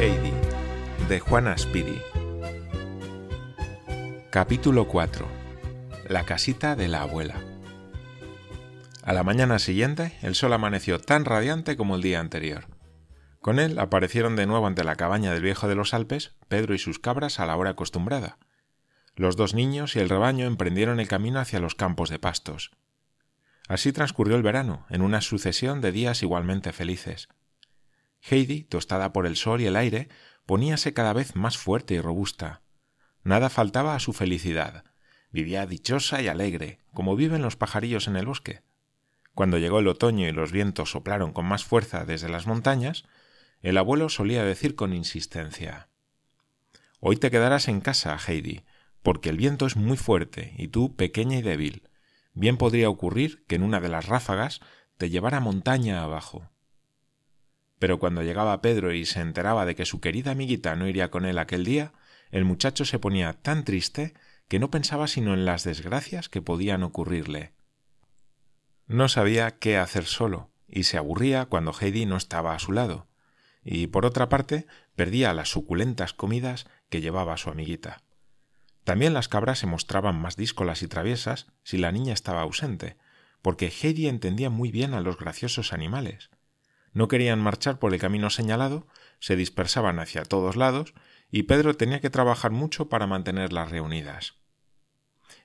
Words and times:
Heidi, 0.00 0.32
de 1.08 1.20
Juana 1.20 1.56
Speedy. 1.56 2.00
Capítulo 4.30 4.88
4. 4.88 5.26
La 6.08 6.24
casita 6.24 6.74
de 6.74 6.88
la 6.88 7.02
abuela. 7.02 7.53
A 9.06 9.12
la 9.12 9.22
mañana 9.22 9.58
siguiente, 9.58 10.16
el 10.22 10.34
sol 10.34 10.54
amaneció 10.54 10.98
tan 10.98 11.26
radiante 11.26 11.76
como 11.76 11.94
el 11.94 12.00
día 12.00 12.20
anterior. 12.20 12.68
Con 13.38 13.58
él 13.58 13.78
aparecieron 13.78 14.34
de 14.34 14.46
nuevo 14.46 14.66
ante 14.66 14.82
la 14.82 14.96
cabaña 14.96 15.30
del 15.30 15.42
viejo 15.42 15.68
de 15.68 15.74
los 15.74 15.92
Alpes 15.92 16.36
Pedro 16.48 16.74
y 16.74 16.78
sus 16.78 16.98
cabras 16.98 17.38
a 17.38 17.44
la 17.44 17.54
hora 17.54 17.72
acostumbrada. 17.72 18.38
Los 19.14 19.36
dos 19.36 19.52
niños 19.52 19.94
y 19.94 19.98
el 19.98 20.08
rebaño 20.08 20.46
emprendieron 20.46 21.00
el 21.00 21.08
camino 21.08 21.38
hacia 21.38 21.60
los 21.60 21.74
campos 21.74 22.08
de 22.08 22.18
pastos. 22.18 22.70
Así 23.68 23.92
transcurrió 23.92 24.36
el 24.36 24.42
verano, 24.42 24.86
en 24.88 25.02
una 25.02 25.20
sucesión 25.20 25.82
de 25.82 25.92
días 25.92 26.22
igualmente 26.22 26.72
felices. 26.72 27.28
Heidi, 28.22 28.62
tostada 28.62 29.12
por 29.12 29.26
el 29.26 29.36
sol 29.36 29.60
y 29.60 29.66
el 29.66 29.76
aire, 29.76 30.08
poníase 30.46 30.94
cada 30.94 31.12
vez 31.12 31.36
más 31.36 31.58
fuerte 31.58 31.92
y 31.92 32.00
robusta. 32.00 32.62
Nada 33.22 33.50
faltaba 33.50 33.94
a 33.96 34.00
su 34.00 34.14
felicidad. 34.14 34.82
Vivía 35.30 35.66
dichosa 35.66 36.22
y 36.22 36.28
alegre, 36.28 36.78
como 36.94 37.16
viven 37.16 37.42
los 37.42 37.56
pajarillos 37.56 38.08
en 38.08 38.16
el 38.16 38.24
bosque. 38.24 38.62
Cuando 39.34 39.58
llegó 39.58 39.80
el 39.80 39.88
otoño 39.88 40.28
y 40.28 40.32
los 40.32 40.52
vientos 40.52 40.90
soplaron 40.90 41.32
con 41.32 41.46
más 41.46 41.64
fuerza 41.64 42.04
desde 42.04 42.28
las 42.28 42.46
montañas, 42.46 43.04
el 43.60 43.78
abuelo 43.78 44.08
solía 44.08 44.44
decir 44.44 44.76
con 44.76 44.92
insistencia 44.92 45.88
Hoy 47.00 47.16
te 47.16 47.30
quedarás 47.30 47.68
en 47.68 47.80
casa, 47.80 48.16
Heidi, 48.16 48.64
porque 49.02 49.28
el 49.28 49.36
viento 49.36 49.66
es 49.66 49.76
muy 49.76 49.96
fuerte 49.96 50.54
y 50.56 50.68
tú 50.68 50.96
pequeña 50.96 51.36
y 51.36 51.42
débil. 51.42 51.88
Bien 52.32 52.56
podría 52.56 52.88
ocurrir 52.88 53.44
que 53.46 53.56
en 53.56 53.62
una 53.62 53.80
de 53.80 53.90
las 53.90 54.06
ráfagas 54.06 54.60
te 54.96 55.10
llevara 55.10 55.40
montaña 55.40 56.02
abajo. 56.02 56.50
Pero 57.78 57.98
cuando 57.98 58.22
llegaba 58.22 58.62
Pedro 58.62 58.92
y 58.92 59.04
se 59.04 59.20
enteraba 59.20 59.66
de 59.66 59.74
que 59.74 59.84
su 59.84 60.00
querida 60.00 60.30
amiguita 60.30 60.76
no 60.76 60.88
iría 60.88 61.10
con 61.10 61.26
él 61.26 61.38
aquel 61.38 61.64
día, 61.64 61.92
el 62.30 62.46
muchacho 62.46 62.84
se 62.84 62.98
ponía 62.98 63.34
tan 63.34 63.64
triste 63.64 64.14
que 64.48 64.58
no 64.58 64.70
pensaba 64.70 65.06
sino 65.06 65.34
en 65.34 65.44
las 65.44 65.64
desgracias 65.64 66.30
que 66.30 66.40
podían 66.40 66.82
ocurrirle. 66.82 67.52
No 68.86 69.08
sabía 69.08 69.52
qué 69.52 69.78
hacer 69.78 70.04
solo, 70.04 70.50
y 70.68 70.84
se 70.84 70.98
aburría 70.98 71.46
cuando 71.46 71.72
Heidi 71.72 72.04
no 72.04 72.16
estaba 72.16 72.54
a 72.54 72.58
su 72.58 72.72
lado, 72.72 73.06
y 73.64 73.86
por 73.86 74.04
otra 74.04 74.28
parte 74.28 74.66
perdía 74.94 75.32
las 75.32 75.48
suculentas 75.48 76.12
comidas 76.12 76.66
que 76.90 77.00
llevaba 77.00 77.36
su 77.38 77.48
amiguita. 77.48 78.02
También 78.84 79.14
las 79.14 79.28
cabras 79.28 79.58
se 79.58 79.66
mostraban 79.66 80.20
más 80.20 80.36
díscolas 80.36 80.82
y 80.82 80.88
traviesas 80.88 81.46
si 81.62 81.78
la 81.78 81.90
niña 81.90 82.12
estaba 82.12 82.42
ausente, 82.42 82.98
porque 83.40 83.72
Heidi 83.72 84.06
entendía 84.06 84.50
muy 84.50 84.70
bien 84.70 84.92
a 84.92 85.00
los 85.00 85.16
graciosos 85.16 85.72
animales. 85.72 86.30
No 86.92 87.08
querían 87.08 87.40
marchar 87.40 87.78
por 87.78 87.92
el 87.94 88.00
camino 88.00 88.28
señalado, 88.28 88.86
se 89.18 89.36
dispersaban 89.36 89.98
hacia 89.98 90.24
todos 90.24 90.56
lados 90.56 90.92
y 91.30 91.44
Pedro 91.44 91.74
tenía 91.74 92.00
que 92.00 92.10
trabajar 92.10 92.52
mucho 92.52 92.88
para 92.88 93.06
mantenerlas 93.06 93.70
reunidas. 93.70 94.36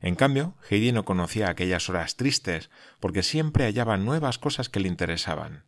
En 0.02 0.16
cambio, 0.16 0.56
Heidi 0.70 0.92
no 0.92 1.06
conocía 1.06 1.50
aquellas 1.50 1.90
horas 1.90 2.16
tristes, 2.16 2.70
porque 3.00 3.24
siempre 3.24 3.66
hallaba 3.66 3.98
nuevas 3.98 4.38
cosas 4.38 4.70
que 4.70 4.80
le 4.80 4.88
interesaban. 4.88 5.66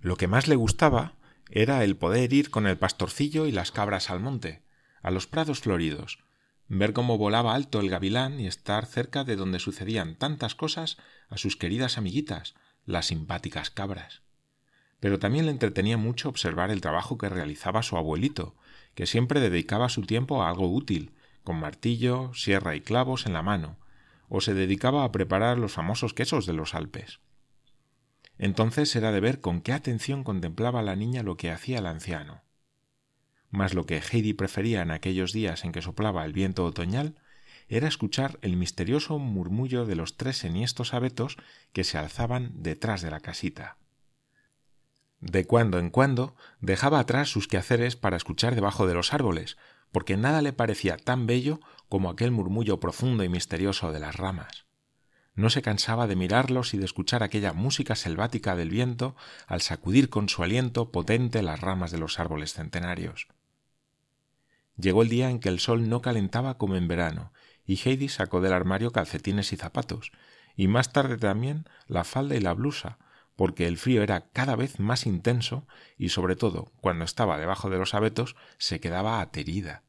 Lo 0.00 0.16
que 0.16 0.28
más 0.28 0.48
le 0.48 0.56
gustaba 0.56 1.14
era 1.50 1.82
el 1.82 1.96
poder 1.96 2.32
ir 2.32 2.50
con 2.50 2.66
el 2.66 2.76
pastorcillo 2.76 3.46
y 3.46 3.52
las 3.52 3.72
cabras 3.72 4.10
al 4.10 4.20
monte, 4.20 4.62
a 5.02 5.10
los 5.10 5.26
prados 5.26 5.60
floridos, 5.60 6.18
ver 6.68 6.92
cómo 6.92 7.16
volaba 7.16 7.54
alto 7.54 7.80
el 7.80 7.88
gavilán 7.88 8.38
y 8.38 8.46
estar 8.46 8.84
cerca 8.84 9.24
de 9.24 9.36
donde 9.36 9.58
sucedían 9.58 10.16
tantas 10.16 10.54
cosas 10.54 10.98
a 11.28 11.38
sus 11.38 11.56
queridas 11.56 11.96
amiguitas, 11.96 12.54
las 12.84 13.06
simpáticas 13.06 13.70
cabras. 13.70 14.22
Pero 15.00 15.18
también 15.18 15.46
le 15.46 15.52
entretenía 15.52 15.96
mucho 15.96 16.28
observar 16.28 16.70
el 16.70 16.80
trabajo 16.80 17.16
que 17.16 17.28
realizaba 17.28 17.82
su 17.82 17.96
abuelito, 17.96 18.56
que 18.94 19.06
siempre 19.06 19.40
dedicaba 19.40 19.88
su 19.88 20.02
tiempo 20.02 20.42
a 20.42 20.50
algo 20.50 20.72
útil, 20.72 21.12
con 21.48 21.60
martillo, 21.60 22.30
sierra 22.34 22.76
y 22.76 22.82
clavos 22.82 23.24
en 23.24 23.32
la 23.32 23.40
mano, 23.40 23.78
o 24.28 24.42
se 24.42 24.52
dedicaba 24.52 25.02
a 25.02 25.12
preparar 25.12 25.56
los 25.56 25.72
famosos 25.72 26.12
quesos 26.12 26.44
de 26.44 26.52
los 26.52 26.74
Alpes. 26.74 27.20
Entonces 28.36 28.94
era 28.94 29.12
de 29.12 29.20
ver 29.20 29.40
con 29.40 29.62
qué 29.62 29.72
atención 29.72 30.24
contemplaba 30.24 30.82
la 30.82 30.94
niña 30.94 31.22
lo 31.22 31.38
que 31.38 31.50
hacía 31.50 31.78
el 31.78 31.86
anciano. 31.86 32.42
Mas 33.48 33.72
lo 33.72 33.86
que 33.86 33.96
Heidi 33.96 34.34
prefería 34.34 34.82
en 34.82 34.90
aquellos 34.90 35.32
días 35.32 35.64
en 35.64 35.72
que 35.72 35.80
soplaba 35.80 36.26
el 36.26 36.34
viento 36.34 36.66
otoñal 36.66 37.18
era 37.66 37.88
escuchar 37.88 38.38
el 38.42 38.58
misterioso 38.58 39.18
murmullo 39.18 39.86
de 39.86 39.96
los 39.96 40.18
tres 40.18 40.44
enhiestos 40.44 40.92
abetos 40.92 41.38
que 41.72 41.82
se 41.82 41.96
alzaban 41.96 42.62
detrás 42.62 43.00
de 43.00 43.10
la 43.10 43.20
casita. 43.20 43.78
De 45.20 45.46
cuando 45.46 45.78
en 45.78 45.88
cuando 45.88 46.36
dejaba 46.60 46.98
atrás 46.98 47.30
sus 47.30 47.48
quehaceres 47.48 47.96
para 47.96 48.18
escuchar 48.18 48.54
debajo 48.54 48.86
de 48.86 48.92
los 48.92 49.14
árboles, 49.14 49.56
porque 49.92 50.16
nada 50.16 50.42
le 50.42 50.52
parecía 50.52 50.96
tan 50.96 51.26
bello 51.26 51.60
como 51.88 52.10
aquel 52.10 52.30
murmullo 52.30 52.80
profundo 52.80 53.24
y 53.24 53.28
misterioso 53.28 53.92
de 53.92 54.00
las 54.00 54.16
ramas. 54.16 54.66
No 55.34 55.50
se 55.50 55.62
cansaba 55.62 56.06
de 56.06 56.16
mirarlos 56.16 56.74
y 56.74 56.78
de 56.78 56.84
escuchar 56.84 57.22
aquella 57.22 57.52
música 57.52 57.94
selvática 57.94 58.56
del 58.56 58.70
viento 58.70 59.14
al 59.46 59.60
sacudir 59.60 60.10
con 60.10 60.28
su 60.28 60.42
aliento 60.42 60.90
potente 60.90 61.42
las 61.42 61.60
ramas 61.60 61.92
de 61.92 61.98
los 61.98 62.18
árboles 62.18 62.54
centenarios. 62.54 63.28
Llegó 64.76 65.02
el 65.02 65.08
día 65.08 65.30
en 65.30 65.40
que 65.40 65.48
el 65.48 65.60
sol 65.60 65.88
no 65.88 66.02
calentaba 66.02 66.58
como 66.58 66.76
en 66.76 66.88
verano, 66.88 67.32
y 67.64 67.76
Heidi 67.76 68.08
sacó 68.08 68.40
del 68.40 68.52
armario 68.52 68.92
calcetines 68.92 69.52
y 69.52 69.56
zapatos, 69.56 70.12
y 70.56 70.66
más 70.66 70.92
tarde 70.92 71.16
también 71.18 71.68
la 71.86 72.02
falda 72.04 72.34
y 72.34 72.40
la 72.40 72.54
blusa, 72.54 72.98
porque 73.38 73.68
el 73.68 73.78
frío 73.78 74.02
era 74.02 74.30
cada 74.32 74.56
vez 74.56 74.80
más 74.80 75.06
intenso 75.06 75.64
y 75.96 76.08
sobre 76.08 76.34
todo 76.34 76.72
cuando 76.80 77.04
estaba 77.04 77.38
debajo 77.38 77.70
de 77.70 77.78
los 77.78 77.94
abetos 77.94 78.34
se 78.56 78.80
quedaba 78.80 79.20
aterida. 79.20 79.84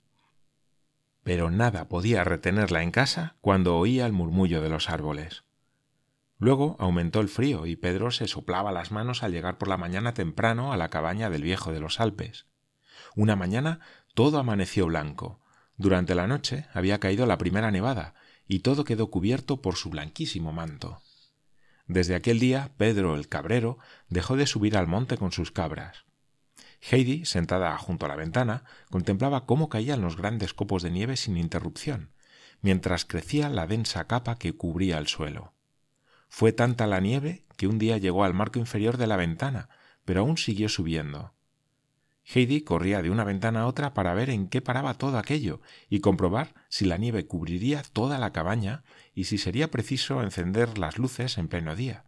Pero 1.23 1.49
nada 1.49 1.89
podía 1.89 2.23
retenerla 2.23 2.83
en 2.83 2.91
casa 2.91 3.37
cuando 3.41 3.75
oía 3.75 4.05
el 4.05 4.13
murmullo 4.13 4.61
de 4.61 4.69
los 4.69 4.87
árboles. 4.87 5.45
Luego 6.37 6.75
aumentó 6.77 7.21
el 7.21 7.27
frío 7.27 7.65
y 7.65 7.75
Pedro 7.75 8.11
se 8.11 8.27
soplaba 8.27 8.71
las 8.71 8.91
manos 8.91 9.23
al 9.23 9.31
llegar 9.31 9.57
por 9.57 9.67
la 9.67 9.77
mañana 9.77 10.13
temprano 10.13 10.71
a 10.71 10.77
la 10.77 10.89
cabaña 10.89 11.31
del 11.31 11.41
viejo 11.41 11.71
de 11.71 11.79
los 11.79 11.99
Alpes. 11.99 12.45
Una 13.15 13.35
mañana 13.35 13.79
todo 14.13 14.37
amaneció 14.37 14.85
blanco. 14.85 15.39
Durante 15.75 16.13
la 16.13 16.27
noche 16.27 16.67
había 16.71 16.99
caído 16.99 17.25
la 17.25 17.39
primera 17.39 17.71
nevada 17.71 18.13
y 18.47 18.59
todo 18.59 18.83
quedó 18.83 19.09
cubierto 19.09 19.59
por 19.59 19.75
su 19.75 19.89
blanquísimo 19.89 20.53
manto. 20.53 21.01
Desde 21.89 22.13
aquel 22.13 22.39
día 22.39 22.71
Pedro 22.77 23.15
el 23.15 23.27
cabrero 23.27 23.79
dejó 24.09 24.37
de 24.37 24.45
subir 24.45 24.77
al 24.77 24.85
monte 24.85 25.17
con 25.17 25.31
sus 25.31 25.51
cabras. 25.51 26.05
Heidi, 26.79 27.25
sentada 27.25 27.75
junto 27.79 28.05
a 28.05 28.09
la 28.09 28.15
ventana, 28.15 28.63
contemplaba 28.91 29.47
cómo 29.47 29.69
caían 29.69 29.99
los 29.99 30.15
grandes 30.15 30.53
copos 30.53 30.83
de 30.83 30.91
nieve 30.91 31.17
sin 31.17 31.35
interrupción, 31.35 32.11
mientras 32.61 33.05
crecía 33.05 33.49
la 33.49 33.65
densa 33.65 34.05
capa 34.05 34.37
que 34.37 34.53
cubría 34.53 34.99
el 34.99 35.07
suelo. 35.07 35.53
Fue 36.29 36.53
tanta 36.53 36.85
la 36.85 36.99
nieve 36.99 37.43
que 37.57 37.65
un 37.65 37.79
día 37.79 37.97
llegó 37.97 38.23
al 38.23 38.35
marco 38.35 38.59
inferior 38.59 38.97
de 38.97 39.07
la 39.07 39.17
ventana, 39.17 39.69
pero 40.05 40.21
aún 40.21 40.37
siguió 40.37 40.69
subiendo. 40.69 41.33
Heidi 42.23 42.61
corría 42.61 43.01
de 43.01 43.09
una 43.09 43.23
ventana 43.23 43.61
a 43.61 43.65
otra 43.65 43.95
para 43.95 44.13
ver 44.13 44.29
en 44.29 44.47
qué 44.47 44.61
paraba 44.61 44.93
todo 44.93 45.17
aquello 45.17 45.59
y 45.89 46.01
comprobar 46.01 46.53
si 46.69 46.85
la 46.85 46.97
nieve 46.97 47.25
cubriría 47.25 47.81
toda 47.81 48.19
la 48.19 48.31
cabaña 48.31 48.83
y 49.19 49.25
si 49.25 49.37
sería 49.37 49.69
preciso 49.69 50.23
encender 50.23 50.77
las 50.77 50.97
luces 50.97 51.37
en 51.37 51.49
pleno 51.49 51.75
día. 51.75 52.05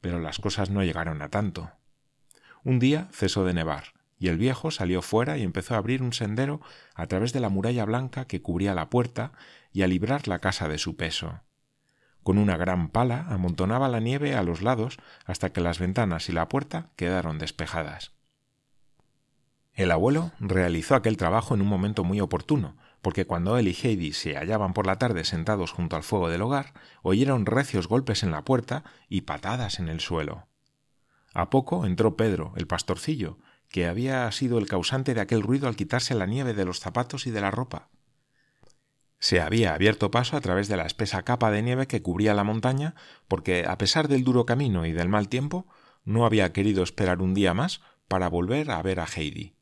Pero 0.00 0.20
las 0.20 0.38
cosas 0.38 0.70
no 0.70 0.84
llegaron 0.84 1.22
a 1.22 1.28
tanto. 1.28 1.72
Un 2.62 2.78
día 2.78 3.08
cesó 3.10 3.44
de 3.44 3.52
nevar, 3.52 3.94
y 4.16 4.28
el 4.28 4.38
viejo 4.38 4.70
salió 4.70 5.02
fuera 5.02 5.38
y 5.38 5.42
empezó 5.42 5.74
a 5.74 5.78
abrir 5.78 6.04
un 6.04 6.12
sendero 6.12 6.60
a 6.94 7.08
través 7.08 7.32
de 7.32 7.40
la 7.40 7.48
muralla 7.48 7.84
blanca 7.84 8.26
que 8.26 8.40
cubría 8.40 8.76
la 8.76 8.90
puerta 8.90 9.32
y 9.72 9.82
a 9.82 9.88
librar 9.88 10.28
la 10.28 10.38
casa 10.38 10.68
de 10.68 10.78
su 10.78 10.96
peso. 10.96 11.40
Con 12.22 12.38
una 12.38 12.56
gran 12.56 12.90
pala 12.90 13.26
amontonaba 13.28 13.88
la 13.88 13.98
nieve 13.98 14.36
a 14.36 14.44
los 14.44 14.62
lados 14.62 14.98
hasta 15.24 15.52
que 15.52 15.60
las 15.60 15.80
ventanas 15.80 16.28
y 16.28 16.32
la 16.32 16.48
puerta 16.48 16.92
quedaron 16.94 17.40
despejadas. 17.40 18.12
El 19.74 19.90
abuelo 19.90 20.30
realizó 20.38 20.94
aquel 20.94 21.16
trabajo 21.16 21.56
en 21.56 21.60
un 21.60 21.66
momento 21.66 22.04
muy 22.04 22.20
oportuno, 22.20 22.76
porque 23.02 23.26
cuando 23.26 23.56
él 23.58 23.68
y 23.68 23.74
Heidi 23.74 24.12
se 24.12 24.36
hallaban 24.36 24.72
por 24.74 24.86
la 24.86 24.98
tarde 24.98 25.24
sentados 25.24 25.72
junto 25.72 25.96
al 25.96 26.02
fuego 26.02 26.28
del 26.28 26.42
hogar, 26.42 26.74
oyeron 27.02 27.46
recios 27.46 27.88
golpes 27.88 28.22
en 28.22 28.30
la 28.30 28.44
puerta 28.44 28.84
y 29.08 29.22
patadas 29.22 29.78
en 29.78 29.88
el 29.88 30.00
suelo. 30.00 30.48
A 31.34 31.50
poco 31.50 31.86
entró 31.86 32.16
Pedro, 32.16 32.52
el 32.56 32.66
pastorcillo, 32.66 33.38
que 33.68 33.86
había 33.86 34.30
sido 34.32 34.58
el 34.58 34.66
causante 34.66 35.14
de 35.14 35.20
aquel 35.20 35.42
ruido 35.42 35.68
al 35.68 35.76
quitarse 35.76 36.14
la 36.14 36.26
nieve 36.26 36.54
de 36.54 36.64
los 36.64 36.80
zapatos 36.80 37.26
y 37.26 37.30
de 37.30 37.40
la 37.40 37.50
ropa. 37.50 37.90
Se 39.20 39.40
había 39.40 39.74
abierto 39.74 40.10
paso 40.10 40.36
a 40.36 40.40
través 40.40 40.68
de 40.68 40.76
la 40.76 40.86
espesa 40.86 41.22
capa 41.22 41.50
de 41.50 41.62
nieve 41.62 41.86
que 41.86 42.02
cubría 42.02 42.34
la 42.34 42.44
montaña, 42.44 42.94
porque, 43.26 43.66
a 43.66 43.76
pesar 43.76 44.08
del 44.08 44.24
duro 44.24 44.46
camino 44.46 44.86
y 44.86 44.92
del 44.92 45.08
mal 45.08 45.28
tiempo, 45.28 45.66
no 46.04 46.24
había 46.24 46.52
querido 46.52 46.82
esperar 46.82 47.20
un 47.20 47.34
día 47.34 47.52
más 47.52 47.80
para 48.06 48.28
volver 48.28 48.70
a 48.70 48.80
ver 48.82 49.00
a 49.00 49.06
Heidi. 49.06 49.54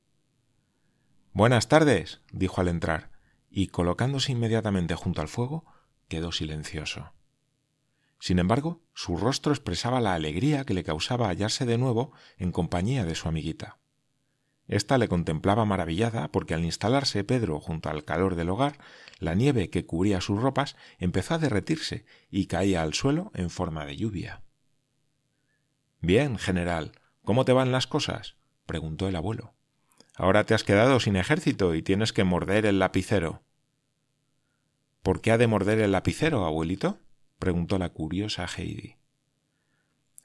Buenas 1.33 1.69
tardes, 1.69 2.21
dijo 2.33 2.61
al 2.61 2.69
entrar, 2.69 3.11
y 3.57 3.69
colocándose 3.69 4.33
inmediatamente 4.33 4.97
junto 4.97 5.23
al 5.23 5.29
fuego, 5.29 5.65
quedó 6.09 6.31
silencioso. 6.31 7.15
Sin 8.19 8.39
embargo, 8.39 8.83
su 8.93 9.17
rostro 9.17 9.51
expresaba 9.51 9.99
la 9.99 10.13
alegría 10.13 10.67
que 10.67 10.75
le 10.75 10.85
causaba 10.85 11.29
hallarse 11.29 11.65
de 11.65 11.79
nuevo 11.79 12.13
en 12.37 12.53
compañía 12.53 13.07
de 13.07 13.15
su 13.15 13.29
amiguita. 13.29 13.79
Esta 14.69 14.99
le 14.99 15.09
contemplaba 15.09 15.65
maravillada 15.65 16.29
porque 16.29 16.53
al 16.53 16.67
instalarse 16.67 17.25
Pedro 17.25 17.59
junto 17.59 17.89
al 17.89 18.05
calor 18.05 18.35
del 18.35 18.51
hogar, 18.51 18.77
la 19.21 19.35
nieve 19.35 19.71
que 19.71 19.87
cubría 19.87 20.21
sus 20.21 20.39
ropas 20.39 20.77
empezó 20.99 21.33
a 21.33 21.39
derretirse 21.39 22.05
y 22.31 22.49
caía 22.49 22.83
al 22.83 22.93
suelo 22.93 23.31
en 23.33 23.49
forma 23.49 23.87
de 23.87 23.97
lluvia. 23.97 24.43
Bien, 26.03 26.37
general, 26.37 26.93
¿cómo 27.25 27.47
te 27.47 27.55
van 27.55 27.73
las 27.73 27.87
cosas? 27.87 28.37
preguntó 28.67 29.09
el 29.09 29.17
abuelo. 29.17 29.55
Ahora 30.15 30.45
te 30.45 30.53
has 30.53 30.63
quedado 30.63 31.01
sin 31.01 31.17
ejército 31.17 31.75
y 31.75 31.81
tienes 31.81 32.13
que 32.13 32.25
morder 32.25 32.67
el 32.67 32.81
lapicero. 32.81 33.46
¿Por 35.07 35.21
qué 35.21 35.31
ha 35.31 35.39
de 35.39 35.47
morder 35.47 35.79
el 35.79 35.93
lapicero, 35.93 36.45
abuelito? 36.45 36.99
preguntó 37.39 37.79
la 37.79 37.91
curiosa 37.91 38.45
Heidi. 38.45 38.97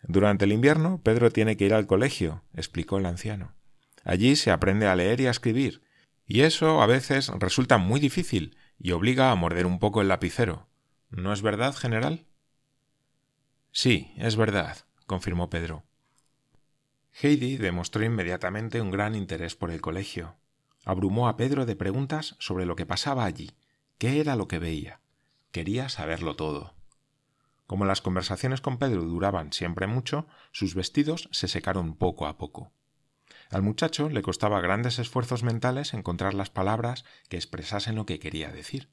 Durante 0.02 0.46
el 0.46 0.52
invierno 0.52 1.00
Pedro 1.04 1.30
tiene 1.30 1.56
que 1.56 1.66
ir 1.66 1.76
al 1.76 1.86
colegio, 1.86 2.44
explicó 2.56 2.98
el 2.98 3.06
anciano. 3.06 3.54
Allí 4.04 4.36
se 4.36 4.50
aprende 4.50 4.88
a 4.88 4.96
leer 4.96 5.22
y 5.22 5.28
a 5.28 5.30
escribir, 5.30 5.84
y 6.26 6.42
eso 6.42 6.82
a 6.82 6.88
veces 6.88 7.28
resulta 7.28 7.78
muy 7.78 8.00
difícil 8.00 8.58
y 8.80 8.94
obliga 8.94 9.30
a 9.30 9.36
morder 9.36 9.68
un 9.68 9.78
poco 9.78 10.02
el 10.02 10.08
lapicero. 10.08 10.68
¿No 11.12 11.32
es 11.32 11.44
verdad, 11.44 11.76
general? 11.76 12.26
Sí, 13.72 14.12
es 14.18 14.36
verdad, 14.36 14.78
confirmó 15.06 15.52
Pedro. 15.52 15.84
Heidi 17.22 17.58
demostró 17.58 18.04
inmediatamente 18.04 18.82
un 18.82 18.90
gran 18.90 19.14
interés 19.14 19.56
por 19.56 19.70
el 19.70 19.80
colegio. 19.80 20.38
Abrumó 20.86 21.28
a 21.28 21.38
Pedro 21.38 21.68
de 21.68 21.76
preguntas 21.76 22.36
sobre 22.40 22.66
lo 22.66 22.76
que 22.76 22.88
pasaba 22.88 23.26
allí, 23.26 23.52
qué 24.02 24.20
era 24.20 24.36
lo 24.36 24.48
que 24.48 24.58
veía. 24.58 25.00
Quería 25.52 25.88
saberlo 25.88 26.36
todo. 26.36 26.74
Como 27.68 27.86
las 27.86 28.02
conversaciones 28.02 28.60
con 28.60 28.80
Pedro 28.80 29.04
duraban 29.04 29.54
siempre 29.54 29.86
mucho, 29.86 30.26
sus 30.52 30.74
vestidos 30.74 31.30
se 31.32 31.48
secaron 31.48 31.94
poco 31.94 32.26
a 32.26 32.40
poco. 32.40 32.72
Al 33.52 33.62
muchacho 33.62 34.10
le 34.10 34.24
costaba 34.24 34.60
grandes 34.60 34.98
esfuerzos 34.98 35.44
mentales 35.44 35.94
encontrar 35.94 36.34
las 36.34 36.50
palabras 36.50 37.06
que 37.30 37.38
expresasen 37.38 37.94
lo 37.94 38.08
que 38.08 38.18
quería 38.18 38.50
decir. 38.50 38.90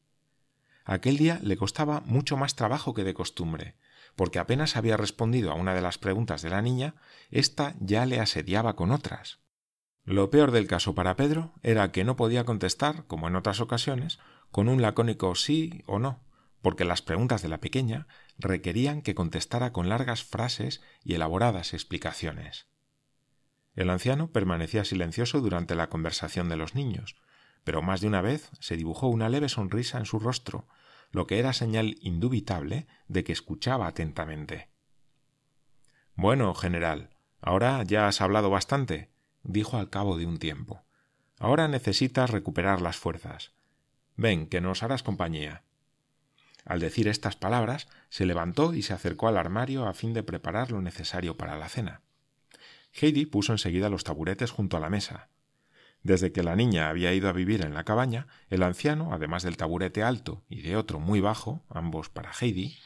Aquel 0.85 1.17
día 1.17 1.41
le 1.43 1.57
costaba 1.57 2.03
mucho 2.03 2.37
más 2.37 2.55
trabajo 2.55 2.93
que 2.93 3.05
de 3.05 3.15
costumbre, 3.15 3.77
porque 4.15 4.39
apenas 4.39 4.77
había 4.77 4.99
respondido 4.99 5.51
a 5.51 5.55
una 5.55 5.73
de 5.73 5.81
las 5.81 5.97
preguntas 5.97 6.43
de 6.43 6.51
la 6.51 6.61
niña, 6.61 6.97
ésta 7.31 7.77
ya 7.81 8.05
le 8.05 8.21
asediaba 8.21 8.77
con 8.77 8.93
otras. 8.93 9.39
Lo 10.05 10.31
peor 10.31 10.53
del 10.53 10.67
caso 10.67 10.95
para 10.95 11.17
Pedro 11.17 11.53
era 11.63 11.93
que 11.93 12.05
no 12.05 12.17
podía 12.17 12.45
contestar, 12.45 13.07
como 13.07 13.29
en 13.29 13.37
otras 13.37 13.61
ocasiones, 13.61 14.19
con 14.51 14.69
un 14.69 14.83
lacónico 14.83 15.35
sí 15.35 15.83
o 15.87 15.99
no, 15.99 16.21
porque 16.63 16.85
las 16.85 17.03
preguntas 17.03 17.43
de 17.43 17.49
la 17.49 17.61
pequeña 17.61 18.07
requerían 18.39 19.03
que 19.03 19.15
contestara 19.15 19.73
con 19.73 19.89
largas 19.89 20.25
frases 20.25 20.83
y 21.05 21.15
elaboradas 21.15 21.75
explicaciones. 21.75 22.67
El 23.75 23.91
anciano 23.91 24.33
permanecía 24.33 24.85
silencioso 24.85 25.41
durante 25.41 25.75
la 25.75 25.89
conversación 25.89 26.49
de 26.49 26.57
los 26.57 26.75
niños, 26.75 27.17
pero 27.65 27.83
más 27.83 28.01
de 28.01 28.09
una 28.09 28.23
vez 28.23 28.51
se 28.61 28.77
dibujó 28.77 29.09
una 29.09 29.29
leve 29.29 29.49
sonrisa 29.49 29.99
en 29.99 30.07
su 30.07 30.19
rostro, 30.19 30.67
lo 31.11 31.27
que 31.27 31.39
era 31.39 31.53
señal 31.53 31.97
indubitable 32.01 32.87
de 33.07 33.25
que 33.25 33.33
escuchaba 33.33 33.87
atentamente. 33.87 34.69
Bueno, 36.15 36.55
general, 36.55 37.11
ahora 37.41 37.83
ya 37.85 38.09
has 38.09 38.21
hablado 38.21 38.51
bastante, 38.51 39.13
dijo 39.43 39.77
al 39.77 39.91
cabo 39.91 40.19
de 40.19 40.27
un 40.27 40.39
tiempo. 40.39 40.83
Ahora 41.39 41.69
necesitas 41.69 42.31
recuperar 42.31 42.81
las 42.81 42.97
fuerzas. 42.97 43.53
Ven, 44.19 44.49
que 44.49 44.61
nos 44.61 44.83
harás 44.83 45.05
compañía. 45.05 45.63
Al 46.65 46.81
decir 46.81 47.07
estas 47.07 47.37
palabras, 47.37 47.87
se 48.09 48.27
levantó 48.27 48.75
y 48.75 48.83
se 48.83 48.93
acercó 48.93 49.29
al 49.29 49.37
armario 49.37 49.87
a 49.87 49.95
fin 49.95 50.13
de 50.13 50.25
preparar 50.25 50.73
lo 50.73 50.83
necesario 50.83 51.37
para 51.37 51.57
la 51.57 51.69
cena. 51.69 52.03
Heidi 52.93 53.27
puso 53.27 53.53
enseguida 53.53 53.89
los 53.89 54.03
taburetes 54.03 54.51
junto 54.51 54.77
a 54.77 54.81
la 54.81 54.91
mesa. 54.91 55.29
Desde 56.03 56.33
que 56.33 56.43
la 56.43 56.57
niña 56.57 56.89
había 56.89 57.15
ido 57.15 57.29
a 57.29 57.33
vivir 57.33 57.65
en 57.65 57.75
la 57.75 57.85
cabaña, 57.85 58.27
el 58.51 58.65
anciano, 58.65 59.13
además 59.13 59.45
del 59.45 59.57
taburete 59.57 60.03
alto 60.03 60.43
y 60.49 60.63
de 60.63 60.77
otro 60.77 60.99
muy 60.99 61.21
bajo, 61.21 61.63
ambos 61.69 62.11
para 62.11 62.33
Heidi, 62.33 62.77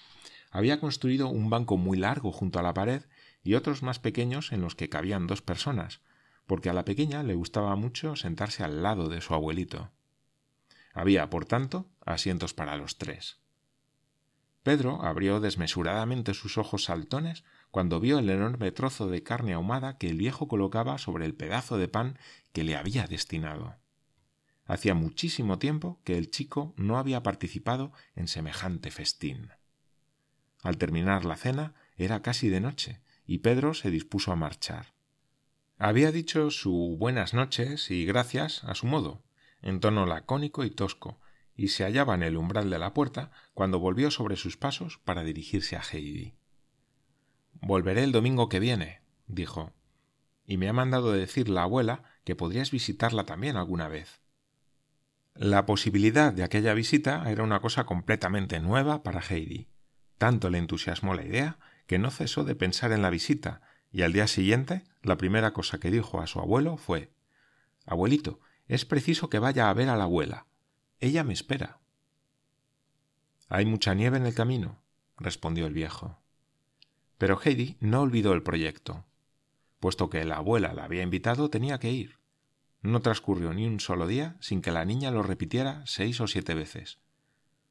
había 0.51 0.81
construido 0.81 1.29
un 1.29 1.49
banco 1.49 1.79
muy 1.79 1.97
largo 1.97 2.31
junto 2.31 2.59
a 2.59 2.63
la 2.63 2.75
pared 2.75 3.05
y 3.43 3.55
otros 3.55 3.83
más 3.83 3.99
pequeños 3.99 4.53
en 4.53 4.61
los 4.61 4.75
que 4.75 4.91
cabían 4.91 5.27
dos 5.27 5.41
personas, 5.41 6.03
porque 6.47 6.69
a 6.69 6.75
la 6.75 6.85
pequeña 6.85 7.23
le 7.23 7.35
gustaba 7.35 7.75
mucho 7.75 8.17
sentarse 8.17 8.63
al 8.65 8.83
lado 8.83 9.09
de 9.09 9.23
su 9.23 9.33
abuelito. 9.33 9.91
Había, 10.93 11.31
por 11.31 11.47
tanto, 11.47 11.91
asientos 12.05 12.55
para 12.55 12.77
los 12.77 12.99
tres. 12.99 13.39
Pedro 14.63 15.03
abrió 15.03 15.41
desmesuradamente 15.41 16.35
sus 16.35 16.57
ojos 16.57 16.85
saltones 16.85 17.45
cuando 17.71 17.99
vio 17.99 18.19
el 18.19 18.31
enorme 18.31 18.71
trozo 18.71 19.09
de 19.09 19.23
carne 19.23 19.55
ahumada 19.55 19.99
que 19.99 20.09
el 20.09 20.19
viejo 20.19 20.47
colocaba 20.47 20.99
sobre 20.99 21.27
el 21.27 21.35
pedazo 21.35 21.79
de 21.79 21.89
pan 21.89 22.19
que 22.53 22.63
le 22.63 22.77
había 22.77 23.07
destinado. 23.07 23.77
Hacía 24.65 24.95
muchísimo 24.95 25.59
tiempo 25.59 26.01
que 26.05 26.17
el 26.17 26.31
chico 26.31 26.75
no 26.77 26.99
había 26.99 27.23
participado 27.23 27.93
en 28.15 28.29
semejante 28.29 28.91
festín. 28.91 29.51
Al 30.63 30.79
terminar 30.79 31.25
la 31.25 31.37
cena 31.37 31.75
era 31.97 32.23
casi 32.23 32.49
de 32.49 32.61
noche, 32.61 33.01
y 33.27 33.39
Pedro 33.39 33.75
se 33.75 33.91
dispuso 33.91 34.31
a 34.31 34.37
marchar. 34.37 34.95
Había 35.77 36.13
dicho 36.13 36.51
su 36.51 36.97
buenas 36.99 37.35
noches 37.35 37.91
y 37.91 38.05
gracias 38.05 38.63
a 38.63 38.77
su 38.77 38.87
modo, 38.87 39.25
en 39.63 39.81
tono 39.81 40.07
lacónico 40.07 40.65
y 40.65 40.71
tosco, 40.71 41.19
y 41.55 41.69
se 41.69 41.85
hallaba 41.85 42.15
en 42.15 42.23
el 42.23 42.37
umbral 42.37 42.71
de 42.71 42.79
la 42.79 42.95
puerta 42.95 43.31
cuando 43.55 43.79
volvió 43.79 44.11
sobre 44.11 44.37
sus 44.37 44.57
pasos 44.57 44.99
para 45.05 45.23
dirigirse 45.23 45.77
a 45.77 45.83
Heidi. 45.83 46.35
Volveré 47.61 48.03
el 48.05 48.13
domingo 48.13 48.49
que 48.49 48.61
viene, 48.61 49.03
dijo, 49.27 49.73
y 50.47 50.57
me 50.57 50.69
ha 50.69 50.73
mandado 50.73 51.13
decir 51.13 51.49
la 51.49 51.63
abuela 51.63 52.03
que 52.25 52.35
podrías 52.35 52.71
visitarla 52.71 53.25
también 53.25 53.57
alguna 53.57 53.89
vez. 53.89 54.21
La 55.35 55.65
posibilidad 55.65 56.33
de 56.33 56.43
aquella 56.43 56.75
visita 56.75 57.31
era 57.31 57.43
una 57.43 57.61
cosa 57.61 57.85
completamente 57.85 58.61
nueva 58.61 59.03
para 59.03 59.21
Heidi. 59.21 59.69
Tanto 60.19 60.51
le 60.51 60.59
entusiasmó 60.59 61.15
la 61.15 61.25
idea 61.25 61.59
que 61.87 61.99
no 61.99 62.11
cesó 62.11 62.45
de 62.45 62.55
pensar 62.55 62.93
en 62.93 63.03
la 63.03 63.11
visita, 63.11 63.63
y 63.91 64.03
al 64.03 64.13
día 64.13 64.27
siguiente 64.27 64.85
la 65.03 65.17
primera 65.17 65.53
cosa 65.53 65.79
que 65.79 65.91
dijo 65.91 66.21
a 66.21 66.27
su 66.27 66.39
abuelo 66.41 66.77
fue 66.77 67.13
Abuelito, 67.87 68.41
es 68.69 68.85
preciso 68.85 69.29
que 69.29 69.39
vaya 69.39 69.69
a 69.69 69.75
ver 69.75 69.89
a 69.89 69.97
la 69.97 70.05
abuela. 70.05 70.47
Ella 71.01 71.25
me 71.25 71.33
espera. 71.33 71.81
Hay 73.49 73.67
mucha 73.67 73.95
nieve 73.95 74.17
en 74.17 74.27
el 74.27 74.35
camino, 74.35 74.83
respondió 75.19 75.67
el 75.67 75.75
viejo. 75.75 76.19
Pero 77.19 77.39
Heidi 77.39 77.77
no 77.81 78.03
olvidó 78.03 78.33
el 78.33 78.43
proyecto. 78.43 79.05
Puesto 79.79 80.09
que 80.11 80.25
la 80.25 80.37
abuela 80.37 80.73
la 80.73 80.85
había 80.85 81.03
invitado, 81.03 81.51
tenía 81.51 81.79
que 81.79 81.91
ir. 81.91 82.19
No 82.83 83.01
transcurrió 83.01 83.53
ni 83.53 83.67
un 83.67 83.79
solo 83.79 84.07
día 84.07 84.37
sin 84.41 84.63
que 84.63 84.73
la 84.73 84.85
niña 84.85 85.11
lo 85.11 85.23
repitiera 85.23 85.83
seis 85.87 86.21
o 86.21 86.27
siete 86.27 86.55
veces. 86.55 86.99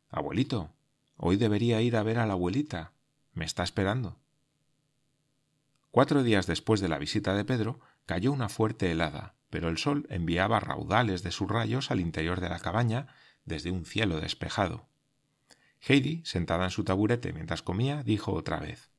Abuelito, 0.10 0.72
hoy 1.18 1.38
debería 1.38 1.82
ir 1.82 1.96
a 1.96 2.04
ver 2.04 2.20
a 2.20 2.26
la 2.26 2.34
abuelita. 2.34 2.94
Me 3.34 3.46
está 3.46 3.64
esperando. 3.64 4.20
Cuatro 5.90 6.24
días 6.24 6.48
después 6.48 6.80
de 6.80 6.88
la 6.88 6.98
visita 6.98 7.34
de 7.34 7.44
Pedro, 7.44 7.80
cayó 8.06 8.32
una 8.32 8.50
fuerte 8.50 8.92
helada, 8.92 9.36
pero 9.52 9.70
el 9.70 9.78
sol 9.78 10.08
enviaba 10.10 10.60
raudales 10.60 11.22
de 11.22 11.32
sus 11.32 11.48
rayos 11.48 11.92
al 11.92 12.00
interior 12.00 12.42
de 12.42 12.50
la 12.50 12.60
cabaña 12.60 13.08
desde 13.46 13.70
un 13.70 13.86
cielo 13.86 14.20
despejado. 14.20 14.90
Heidi, 15.80 16.22
sentada 16.26 16.64
en 16.64 16.72
su 16.72 16.84
taburete 16.84 17.34
mientras 17.34 17.62
comía, 17.62 18.02
dijo 18.02 18.34
otra 18.34 18.60
vez 18.60 18.90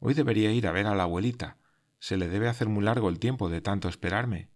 Hoy 0.00 0.14
debería 0.14 0.50
ir 0.52 0.66
a 0.66 0.72
ver 0.72 0.86
a 0.86 0.94
la 0.94 1.04
abuelita. 1.04 1.58
Se 1.98 2.16
le 2.16 2.28
debe 2.28 2.48
hacer 2.48 2.68
muy 2.68 2.84
largo 2.84 3.08
el 3.08 3.18
tiempo 3.18 3.48
de 3.48 3.60
tanto 3.60 3.88
esperarme. 3.88 4.48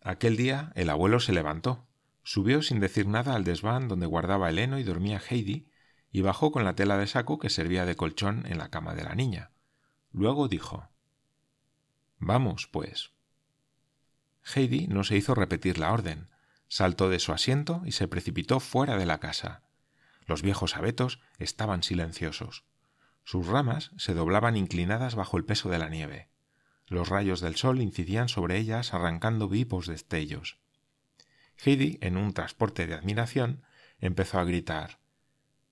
Aquel 0.00 0.36
día 0.36 0.72
el 0.74 0.90
abuelo 0.90 1.20
se 1.20 1.32
levantó, 1.32 1.86
subió 2.22 2.62
sin 2.62 2.78
decir 2.78 3.08
nada 3.08 3.34
al 3.34 3.44
desván 3.44 3.88
donde 3.88 4.06
guardaba 4.06 4.50
el 4.50 4.58
heno 4.58 4.78
y 4.78 4.82
dormía 4.82 5.20
Heidi, 5.20 5.68
y 6.10 6.20
bajó 6.20 6.52
con 6.52 6.64
la 6.64 6.74
tela 6.74 6.98
de 6.98 7.06
saco 7.06 7.38
que 7.38 7.48
servía 7.48 7.86
de 7.86 7.96
colchón 7.96 8.44
en 8.46 8.58
la 8.58 8.68
cama 8.68 8.94
de 8.94 9.04
la 9.04 9.14
niña. 9.14 9.52
Luego 10.10 10.46
dijo 10.46 10.90
Vamos, 12.18 12.68
pues. 12.70 13.12
Heidi 14.44 14.86
no 14.88 15.04
se 15.04 15.16
hizo 15.16 15.34
repetir 15.34 15.78
la 15.78 15.92
orden, 15.92 16.28
saltó 16.68 17.08
de 17.08 17.18
su 17.18 17.32
asiento 17.32 17.82
y 17.84 17.92
se 17.92 18.08
precipitó 18.08 18.60
fuera 18.60 18.96
de 18.96 19.06
la 19.06 19.18
casa. 19.18 19.62
Los 20.26 20.42
viejos 20.42 20.76
abetos 20.76 21.20
estaban 21.38 21.82
silenciosos. 21.82 22.64
Sus 23.24 23.46
ramas 23.46 23.92
se 23.96 24.14
doblaban 24.14 24.56
inclinadas 24.56 25.14
bajo 25.14 25.36
el 25.36 25.44
peso 25.44 25.68
de 25.68 25.78
la 25.78 25.88
nieve. 25.88 26.28
Los 26.86 27.08
rayos 27.08 27.40
del 27.40 27.56
sol 27.56 27.80
incidían 27.80 28.28
sobre 28.28 28.58
ellas 28.58 28.94
arrancando 28.94 29.48
vivos 29.48 29.86
destellos. 29.86 30.58
Heidi, 31.64 31.98
en 32.00 32.16
un 32.16 32.32
transporte 32.32 32.86
de 32.86 32.94
admiración, 32.94 33.62
empezó 34.00 34.38
a 34.38 34.44
gritar 34.44 34.98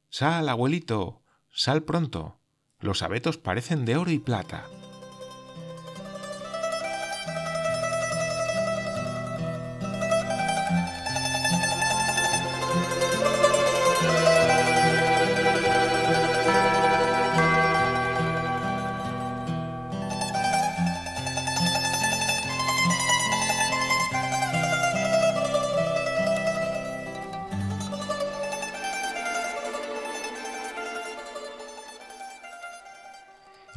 Sal, 0.08 0.48
abuelito. 0.48 1.22
Sal 1.52 1.84
pronto. 1.84 2.40
Los 2.80 3.02
abetos 3.02 3.38
parecen 3.38 3.84
de 3.84 3.96
oro 3.96 4.10
y 4.10 4.18
plata. 4.18 4.66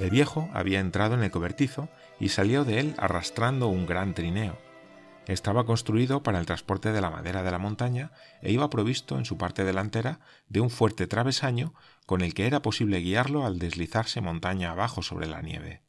El 0.04 0.10
viejo 0.10 0.50
había 0.52 0.82
entrado 0.82 1.16
en 1.16 1.24
el 1.24 1.32
cobertizo 1.32 1.88
y 2.20 2.28
salió 2.28 2.66
de 2.66 2.82
él 2.82 2.94
arrastrando 2.98 3.70
un 3.70 3.86
gran 3.86 4.14
trineo. 4.14 4.60
Estaba 5.28 5.66
construido 5.66 6.24
para 6.24 6.40
el 6.40 6.46
transporte 6.46 6.92
de 6.92 7.00
la 7.00 7.10
madera 7.10 7.42
de 7.42 7.52
la 7.52 7.58
montaña 7.58 8.12
e 8.42 8.52
iba 8.52 8.70
provisto 8.70 9.18
en 9.18 9.24
su 9.24 9.38
parte 9.38 9.64
delantera 9.64 10.20
de 10.50 10.60
un 10.60 10.70
fuerte 10.70 11.08
travesaño 11.08 11.74
con 12.06 12.20
el 12.20 12.34
que 12.34 12.48
era 12.48 12.62
posible 12.62 13.00
guiarlo 13.00 13.46
al 13.46 13.60
deslizarse 13.60 14.20
montaña 14.20 14.72
abajo 14.72 15.04
sobre 15.04 15.26
la 15.26 15.42
nieve. 15.42 15.84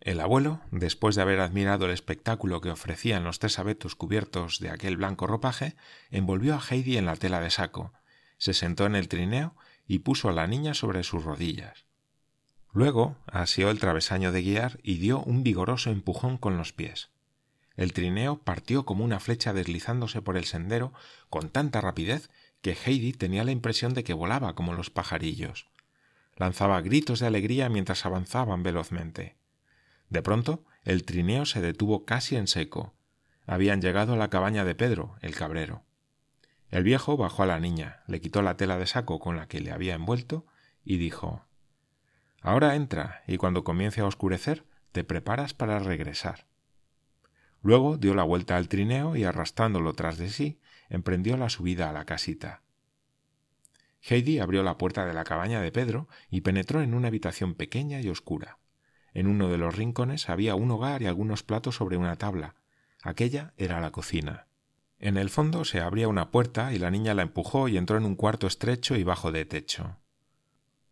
El 0.00 0.18
abuelo, 0.18 0.60
después 0.72 1.14
de 1.14 1.22
haber 1.22 1.38
admirado 1.38 1.84
el 1.84 1.92
espectáculo 1.92 2.60
que 2.60 2.72
ofrecían 2.72 3.22
los 3.22 3.38
tres 3.38 3.60
abetos 3.60 3.94
cubiertos 3.94 4.58
de 4.58 4.70
aquel 4.70 4.96
blanco 4.96 5.28
ropaje, 5.28 5.76
envolvió 6.10 6.56
a 6.56 6.62
Heidi 6.68 6.96
en 6.96 7.06
la 7.06 7.14
tela 7.14 7.40
de 7.40 7.50
saco, 7.50 7.92
se 8.38 8.54
sentó 8.54 8.86
en 8.86 8.96
el 8.96 9.06
trineo 9.06 9.54
y 9.86 10.00
puso 10.00 10.28
a 10.28 10.32
la 10.32 10.48
niña 10.48 10.74
sobre 10.74 11.04
sus 11.04 11.22
rodillas. 11.22 11.89
Luego 12.72 13.16
asió 13.26 13.70
el 13.70 13.80
travesaño 13.80 14.32
de 14.32 14.42
guiar 14.42 14.78
y 14.82 14.98
dio 14.98 15.20
un 15.22 15.42
vigoroso 15.42 15.90
empujón 15.90 16.38
con 16.38 16.56
los 16.56 16.72
pies. 16.72 17.10
El 17.76 17.92
trineo 17.92 18.38
partió 18.38 18.84
como 18.84 19.04
una 19.04 19.20
flecha 19.20 19.52
deslizándose 19.52 20.22
por 20.22 20.36
el 20.36 20.44
sendero 20.44 20.92
con 21.28 21.50
tanta 21.50 21.80
rapidez 21.80 22.30
que 22.62 22.76
Heidi 22.76 23.12
tenía 23.12 23.42
la 23.42 23.52
impresión 23.52 23.94
de 23.94 24.04
que 24.04 24.12
volaba 24.12 24.54
como 24.54 24.74
los 24.74 24.90
pajarillos. 24.90 25.68
Lanzaba 26.36 26.80
gritos 26.82 27.20
de 27.20 27.26
alegría 27.26 27.68
mientras 27.68 28.06
avanzaban 28.06 28.62
velozmente. 28.62 29.36
De 30.08 30.22
pronto 30.22 30.64
el 30.84 31.04
trineo 31.04 31.46
se 31.46 31.60
detuvo 31.60 32.04
casi 32.04 32.36
en 32.36 32.46
seco. 32.46 32.94
Habían 33.46 33.80
llegado 33.80 34.14
a 34.14 34.16
la 34.16 34.30
cabaña 34.30 34.64
de 34.64 34.74
Pedro, 34.74 35.16
el 35.22 35.34
cabrero. 35.34 35.82
El 36.68 36.84
viejo 36.84 37.16
bajó 37.16 37.42
a 37.42 37.46
la 37.46 37.58
niña, 37.58 38.02
le 38.06 38.20
quitó 38.20 38.42
la 38.42 38.56
tela 38.56 38.78
de 38.78 38.86
saco 38.86 39.18
con 39.18 39.36
la 39.36 39.48
que 39.48 39.60
le 39.60 39.72
había 39.72 39.94
envuelto 39.94 40.46
y 40.84 40.98
dijo 40.98 41.44
Ahora 42.40 42.74
entra, 42.74 43.22
y 43.26 43.36
cuando 43.36 43.64
comience 43.64 44.00
a 44.00 44.06
oscurecer, 44.06 44.64
te 44.92 45.04
preparas 45.04 45.54
para 45.54 45.78
regresar. 45.78 46.46
Luego 47.62 47.98
dio 47.98 48.14
la 48.14 48.22
vuelta 48.22 48.56
al 48.56 48.68
trineo 48.68 49.16
y 49.16 49.24
arrastrándolo 49.24 49.92
tras 49.92 50.16
de 50.16 50.30
sí, 50.30 50.60
emprendió 50.88 51.36
la 51.36 51.50
subida 51.50 51.90
a 51.90 51.92
la 51.92 52.06
casita. 52.06 52.62
Heidi 54.02 54.38
abrió 54.38 54.62
la 54.62 54.78
puerta 54.78 55.04
de 55.04 55.12
la 55.12 55.24
cabaña 55.24 55.60
de 55.60 55.72
Pedro 55.72 56.08
y 56.30 56.40
penetró 56.40 56.80
en 56.80 56.94
una 56.94 57.08
habitación 57.08 57.54
pequeña 57.54 58.00
y 58.00 58.08
oscura. 58.08 58.58
En 59.12 59.26
uno 59.26 59.48
de 59.48 59.58
los 59.58 59.76
rincones 59.76 60.30
había 60.30 60.54
un 60.54 60.70
hogar 60.70 61.02
y 61.02 61.06
algunos 61.06 61.42
platos 61.42 61.76
sobre 61.76 61.98
una 61.98 62.16
tabla. 62.16 62.54
Aquella 63.02 63.52
era 63.58 63.80
la 63.80 63.90
cocina. 63.90 64.46
En 64.98 65.16
el 65.16 65.28
fondo 65.28 65.64
se 65.64 65.80
abría 65.80 66.08
una 66.08 66.30
puerta 66.30 66.72
y 66.72 66.78
la 66.78 66.90
niña 66.90 67.14
la 67.14 67.22
empujó 67.22 67.68
y 67.68 67.76
entró 67.76 67.98
en 67.98 68.04
un 68.04 68.16
cuarto 68.16 68.46
estrecho 68.46 68.96
y 68.96 69.02
bajo 69.02 69.32
de 69.32 69.44
techo. 69.44 69.99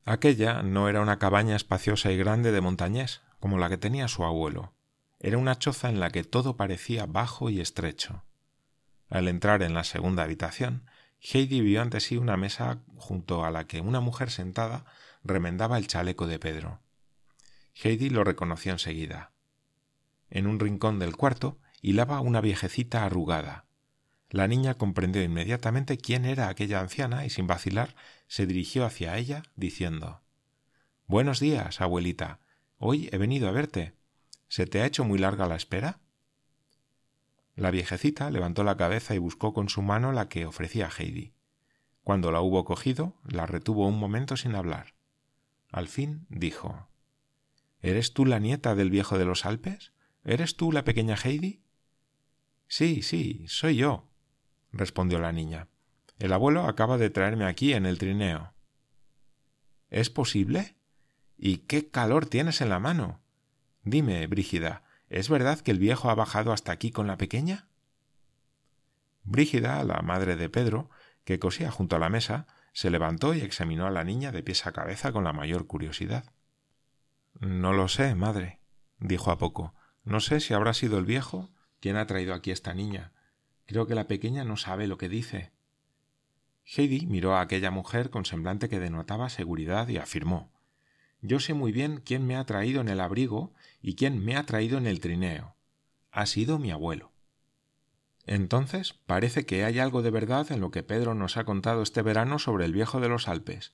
Aquella 0.09 0.63
no 0.63 0.89
era 0.89 1.03
una 1.03 1.19
cabaña 1.19 1.55
espaciosa 1.55 2.11
y 2.11 2.17
grande 2.17 2.51
de 2.51 2.63
montañés, 2.63 3.21
como 3.41 3.59
la 3.59 3.69
que 3.69 3.77
tenía 3.77 4.09
su 4.09 4.25
abuelo. 4.25 4.73
Era 5.21 5.37
una 5.37 5.59
choza 5.59 5.91
en 5.91 6.01
la 6.01 6.09
que 6.09 6.25
todo 6.25 6.57
parecía 6.57 7.05
bajo 7.05 7.51
y 7.51 7.61
estrecho. 7.61 8.25
Al 9.11 9.29
entrar 9.29 9.63
en 9.63 9.75
la 9.75 9.85
segunda 9.85 10.23
habitación, 10.23 10.87
Heidi 11.21 11.61
vio 11.61 11.83
ante 11.83 12.01
sí 12.01 12.17
una 12.17 12.39
mesa 12.39 12.81
junto 12.97 13.45
a 13.45 13.51
la 13.51 13.67
que 13.67 13.83
una 13.83 14.01
mujer 14.01 14.31
sentada 14.31 14.87
remendaba 15.25 15.77
el 15.77 15.89
chaleco 15.89 16.27
de 16.27 16.39
Pedro. 16.39 16.81
Heidi 17.75 18.09
lo 18.09 18.25
reconoció 18.25 18.73
enseguida. 18.73 19.33
En 20.31 20.47
un 20.47 20.59
rincón 20.59 20.99
del 20.99 21.17
cuarto 21.17 21.59
hilaba 21.83 22.23
una 22.23 22.41
viejecita 22.41 23.05
arrugada. 23.05 23.67
La 24.31 24.49
niña 24.49 24.73
comprendió 24.73 25.23
inmediatamente 25.23 25.99
quién 25.99 26.25
era 26.25 26.49
aquella 26.49 26.81
anciana 26.81 27.27
y 27.27 27.31
sin 27.31 27.47
vacilar 27.47 27.95
se 28.29 28.47
dirigió 28.47 28.85
hacia 28.85 29.17
ella 29.17 29.43
diciendo 29.57 30.23
Buenos 31.07 31.41
días, 31.41 31.81
abuelita. 31.81 32.41
Hoy 32.77 33.09
he 33.11 33.19
venido 33.19 33.49
a 33.49 33.53
verte. 33.53 33.95
¿Se 34.47 34.67
te 34.67 34.83
ha 34.83 34.87
hecho 34.87 35.05
muy 35.05 35.19
larga 35.19 35.49
la 35.49 35.57
espera? 35.57 36.01
La 37.57 37.71
viejecita 37.71 38.31
levantó 38.31 38.63
la 38.63 38.77
cabeza 38.77 39.15
y 39.15 39.19
buscó 39.19 39.55
con 39.55 39.71
su 39.71 39.83
mano 39.83 40.13
la 40.13 40.29
que 40.29 40.47
ofrecía 40.47 40.91
Heidi. 40.97 41.33
Cuando 42.05 42.31
la 42.31 42.41
hubo 42.41 42.65
cogido, 42.65 43.17
la 43.25 43.47
retuvo 43.47 43.89
un 43.89 43.99
momento 43.99 44.37
sin 44.37 44.55
hablar. 44.55 44.95
Al 45.71 45.89
fin 45.89 46.27
dijo 46.29 46.89
¿Eres 47.81 48.13
tú 48.13 48.27
la 48.27 48.39
nieta 48.39 48.75
del 48.75 48.91
viejo 48.91 49.19
de 49.19 49.25
los 49.25 49.47
Alpes? 49.47 49.93
¿Eres 50.25 50.57
tú 50.57 50.73
la 50.73 50.85
pequeña 50.85 51.17
Heidi? 51.17 51.63
Sí, 52.67 53.03
sí, 53.03 53.47
soy 53.49 53.77
yo, 53.77 54.09
respondió 54.73 55.19
la 55.19 55.33
niña. 55.33 55.69
El 56.19 56.33
abuelo 56.33 56.67
acaba 56.67 56.99
de 56.99 57.11
traerme 57.11 57.45
aquí 57.45 57.73
en 57.75 57.87
el 57.87 57.99
trineo. 57.99 58.53
¿Es 59.89 60.11
posible? 60.11 60.77
¿Y 61.37 61.59
qué 61.59 61.91
calor 61.91 62.27
tienes 62.27 62.61
en 62.61 62.69
la 62.69 62.81
mano? 62.81 63.21
Dime, 63.85 64.27
Brígida, 64.27 64.83
¿es 65.09 65.29
verdad 65.29 65.61
que 65.61 65.71
el 65.71 65.79
viejo 65.79 66.11
ha 66.11 66.15
bajado 66.15 66.53
hasta 66.53 66.73
aquí 66.73 66.91
con 66.91 67.07
la 67.07 67.17
pequeña? 67.17 67.69
Brígida, 69.23 69.85
la 69.85 70.03
madre 70.03 70.37
de 70.37 70.49
Pedro, 70.49 70.91
que 71.25 71.39
cosía 71.39 71.71
junto 71.71 71.97
a 71.97 71.99
la 71.99 72.09
mesa, 72.09 72.47
se 72.73 72.91
levantó 72.91 73.35
y 73.35 73.41
examinó 73.41 73.87
a 73.87 73.91
la 73.91 74.05
niña 74.05 74.33
de 74.33 74.43
pies 74.43 74.67
a 74.67 74.73
cabeza 74.73 75.13
con 75.13 75.25
la 75.25 75.33
mayor 75.33 75.67
curiosidad. 75.67 76.33
No 77.41 77.73
lo 77.73 77.89
sé, 77.89 78.15
madre, 78.15 78.61
dijo 78.99 79.31
a 79.31 79.39
poco. 79.39 79.75
No 80.03 80.21
sé 80.21 80.41
si 80.41 80.55
habrá 80.55 80.75
sido 80.75 80.99
el 80.99 81.05
viejo 81.05 81.51
quien 81.81 81.97
ha 81.97 82.07
traído 82.07 82.35
aquí 82.35 82.51
esta 82.51 82.75
niña. 82.75 83.13
Creo 83.67 83.87
que 83.87 83.95
la 83.95 84.09
pequeña 84.09 84.45
no 84.45 84.57
sabe 84.57 84.87
lo 84.87 84.99
que 84.99 85.09
dice. 85.09 85.53
Heidi 86.77 87.07
miró 87.07 87.35
a 87.35 87.41
aquella 87.41 87.71
mujer 87.71 88.11
con 88.11 88.25
semblante 88.25 88.69
que 88.69 88.79
denotaba 88.79 89.31
seguridad 89.31 89.89
y 89.89 89.97
afirmó 89.97 90.51
Yo 91.23 91.41
sé 91.41 91.55
muy 91.55 91.73
bien 91.73 92.03
quién 92.05 92.27
me 92.27 92.37
ha 92.37 92.45
traído 92.45 92.81
en 92.81 92.89
el 92.89 93.01
abrigo 93.01 93.53
y 93.81 93.95
quién 93.95 94.23
me 94.23 94.37
ha 94.37 94.45
traído 94.45 94.77
en 94.77 94.87
el 94.87 95.01
trineo. 95.01 95.57
Ha 96.11 96.27
sido 96.27 96.59
mi 96.59 96.71
abuelo. 96.71 97.13
Entonces 98.27 98.93
parece 99.07 99.47
que 99.47 99.65
hay 99.65 99.79
algo 99.79 100.03
de 100.03 100.11
verdad 100.11 100.53
en 100.53 100.61
lo 100.61 100.71
que 100.71 100.83
Pedro 100.83 101.15
nos 101.15 101.39
ha 101.39 101.45
contado 101.45 101.83
este 101.83 102.03
verano 102.03 102.39
sobre 102.39 102.67
el 102.67 102.73
viejo 102.73 103.01
de 103.01 103.09
los 103.09 103.29
Alpes. 103.29 103.73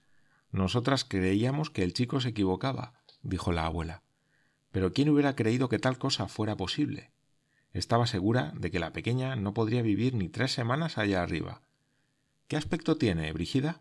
Nosotras 0.53 1.05
creíamos 1.05 1.71
que 1.71 1.83
el 1.83 1.95
chico 1.95 2.21
se 2.21 2.29
equivocaba 2.29 2.95
dijo 3.25 3.53
la 3.53 3.67
abuela. 3.67 4.03
Pero 4.71 4.93
¿quién 4.93 5.09
hubiera 5.09 5.35
creído 5.35 5.69
que 5.69 5.81
tal 5.81 5.99
cosa 5.99 6.29
fuera 6.29 6.57
posible? 6.57 7.11
Estaba 7.73 8.07
segura 8.07 8.53
de 8.55 8.71
que 8.71 8.79
la 8.79 8.93
pequeña 8.93 9.35
no 9.35 9.55
podría 9.55 9.83
vivir 9.83 10.15
ni 10.15 10.29
tres 10.29 10.53
semanas 10.53 10.99
allá 10.99 11.23
arriba. 11.23 11.63
¿Qué 12.49 12.57
aspecto 12.57 12.97
tiene, 12.97 13.33
Brigida? 13.33 13.81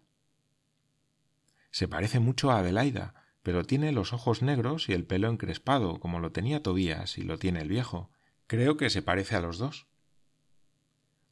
Se 1.70 1.88
parece 1.88 2.20
mucho 2.20 2.50
a 2.50 2.60
Adelaida, 2.60 3.14
pero 3.42 3.66
tiene 3.66 3.92
los 3.92 4.14
ojos 4.14 4.42
negros 4.42 4.88
y 4.88 4.94
el 4.94 5.06
pelo 5.06 5.30
encrespado, 5.30 6.00
como 6.00 6.20
lo 6.20 6.32
tenía 6.32 6.64
Tobías 6.64 7.18
y 7.18 7.24
lo 7.24 7.38
tiene 7.38 7.62
el 7.62 7.68
viejo. 7.68 8.10
Creo 8.48 8.78
que 8.78 8.90
se 8.90 9.02
parece 9.02 9.36
a 9.36 9.42
los 9.42 9.58
dos. 9.58 9.88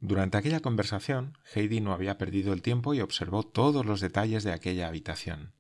Durante 0.02 0.38
aquella 0.38 0.60
conversación, 0.60 1.38
Heidi 1.54 1.80
no 1.80 1.94
había 1.94 2.18
perdido 2.18 2.52
el 2.52 2.62
tiempo 2.62 2.94
y 2.94 3.00
observó 3.00 3.44
todos 3.44 3.86
los 3.86 4.02
detalles 4.02 4.44
de 4.44 4.52
aquella 4.52 4.88
habitación. 4.88 5.54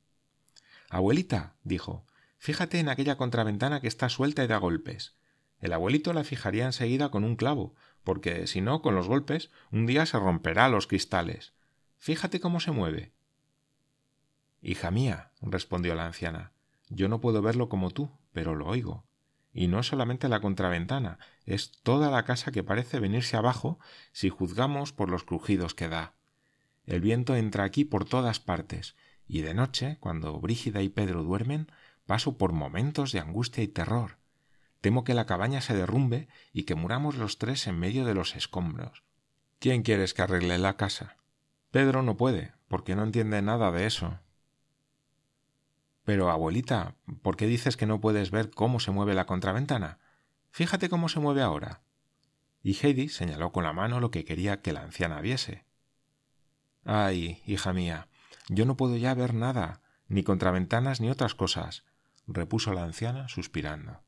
Abuelita, 0.89 1.55
dijo, 1.63 2.05
Fíjate 2.37 2.79
en 2.79 2.89
aquella 2.89 3.15
contraventana 3.15 3.79
que 3.79 3.87
está 3.87 4.09
suelta 4.09 4.43
y 4.43 4.47
da 4.47 4.57
golpes. 4.57 5.15
El 5.59 5.71
abuelito 5.71 6.11
la 6.11 6.23
fijaría 6.23 6.65
enseguida 6.65 7.11
con 7.11 7.23
un 7.23 7.35
clavo, 7.35 7.75
porque 8.03 8.47
si 8.47 8.59
no, 8.61 8.81
con 8.81 8.95
los 8.95 9.07
golpes, 9.07 9.51
un 9.71 9.85
día 9.85 10.05
se 10.05 10.17
romperá 10.19 10.67
los 10.67 10.87
cristales. 10.87 11.53
Fíjate 12.01 12.39
cómo 12.39 12.59
se 12.59 12.71
mueve. 12.71 13.13
Hija 14.59 14.89
mía, 14.89 15.33
respondió 15.39 15.93
la 15.93 16.07
anciana, 16.07 16.51
yo 16.89 17.07
no 17.07 17.21
puedo 17.21 17.43
verlo 17.43 17.69
como 17.69 17.91
tú, 17.91 18.09
pero 18.31 18.55
lo 18.55 18.65
oigo. 18.65 19.05
Y 19.53 19.67
no 19.67 19.83
solamente 19.83 20.27
la 20.27 20.41
contraventana, 20.41 21.19
es 21.45 21.71
toda 21.83 22.09
la 22.09 22.25
casa 22.25 22.51
que 22.51 22.63
parece 22.63 22.99
venirse 22.99 23.37
abajo 23.37 23.79
si 24.13 24.29
juzgamos 24.29 24.93
por 24.93 25.11
los 25.11 25.23
crujidos 25.23 25.75
que 25.75 25.89
da. 25.89 26.15
El 26.87 27.01
viento 27.01 27.35
entra 27.35 27.65
aquí 27.65 27.85
por 27.85 28.05
todas 28.05 28.39
partes, 28.39 28.95
y 29.27 29.41
de 29.41 29.53
noche, 29.53 29.97
cuando 29.99 30.39
Brígida 30.39 30.81
y 30.81 30.89
Pedro 30.89 31.21
duermen, 31.21 31.71
Paso 32.07 32.35
por 32.35 32.51
momentos 32.51 33.11
de 33.11 33.19
angustia 33.19 33.63
y 33.63 33.67
terror. 33.67 34.17
Temo 34.81 35.03
que 35.03 35.13
la 35.13 35.27
cabaña 35.27 35.61
se 35.61 35.75
derrumbe 35.75 36.29
y 36.51 36.63
que 36.63 36.73
muramos 36.73 37.15
los 37.15 37.37
tres 37.37 37.67
en 37.67 37.77
medio 37.77 38.05
de 38.05 38.15
los 38.15 38.35
escombros. 38.35 39.03
¿Quién 39.59 39.83
quieres 39.83 40.15
que 40.15 40.23
arregle 40.23 40.57
la 40.57 40.77
casa? 40.77 41.20
Pedro 41.71 42.03
no 42.03 42.17
puede, 42.17 42.53
porque 42.67 42.95
no 42.95 43.03
entiende 43.03 43.41
nada 43.41 43.71
de 43.71 43.85
eso. 43.85 44.19
Pero, 46.03 46.29
abuelita, 46.29 46.95
¿por 47.21 47.37
qué 47.37 47.47
dices 47.47 47.77
que 47.77 47.85
no 47.85 48.01
puedes 48.01 48.31
ver 48.31 48.49
cómo 48.51 48.79
se 48.79 48.91
mueve 48.91 49.13
la 49.13 49.25
contraventana? 49.25 49.99
Fíjate 50.51 50.89
cómo 50.89 51.09
se 51.09 51.19
mueve 51.19 51.41
ahora. 51.41 51.81
Y 52.61 52.77
Heidi 52.81 53.09
señaló 53.09 53.51
con 53.51 53.63
la 53.63 53.73
mano 53.73 53.99
lo 53.99 54.11
que 54.11 54.25
quería 54.25 54.61
que 54.61 54.73
la 54.73 54.81
anciana 54.81 55.21
viese. 55.21 55.65
Ay, 56.83 57.41
hija 57.45 57.73
mía, 57.73 58.07
yo 58.49 58.65
no 58.65 58.75
puedo 58.75 58.97
ya 58.97 59.13
ver 59.13 59.33
nada, 59.33 59.81
ni 60.07 60.23
contraventanas 60.23 60.99
ni 60.99 61.09
otras 61.09 61.35
cosas 61.35 61.85
repuso 62.27 62.73
la 62.73 62.83
anciana 62.83 63.27
suspirando. 63.27 64.03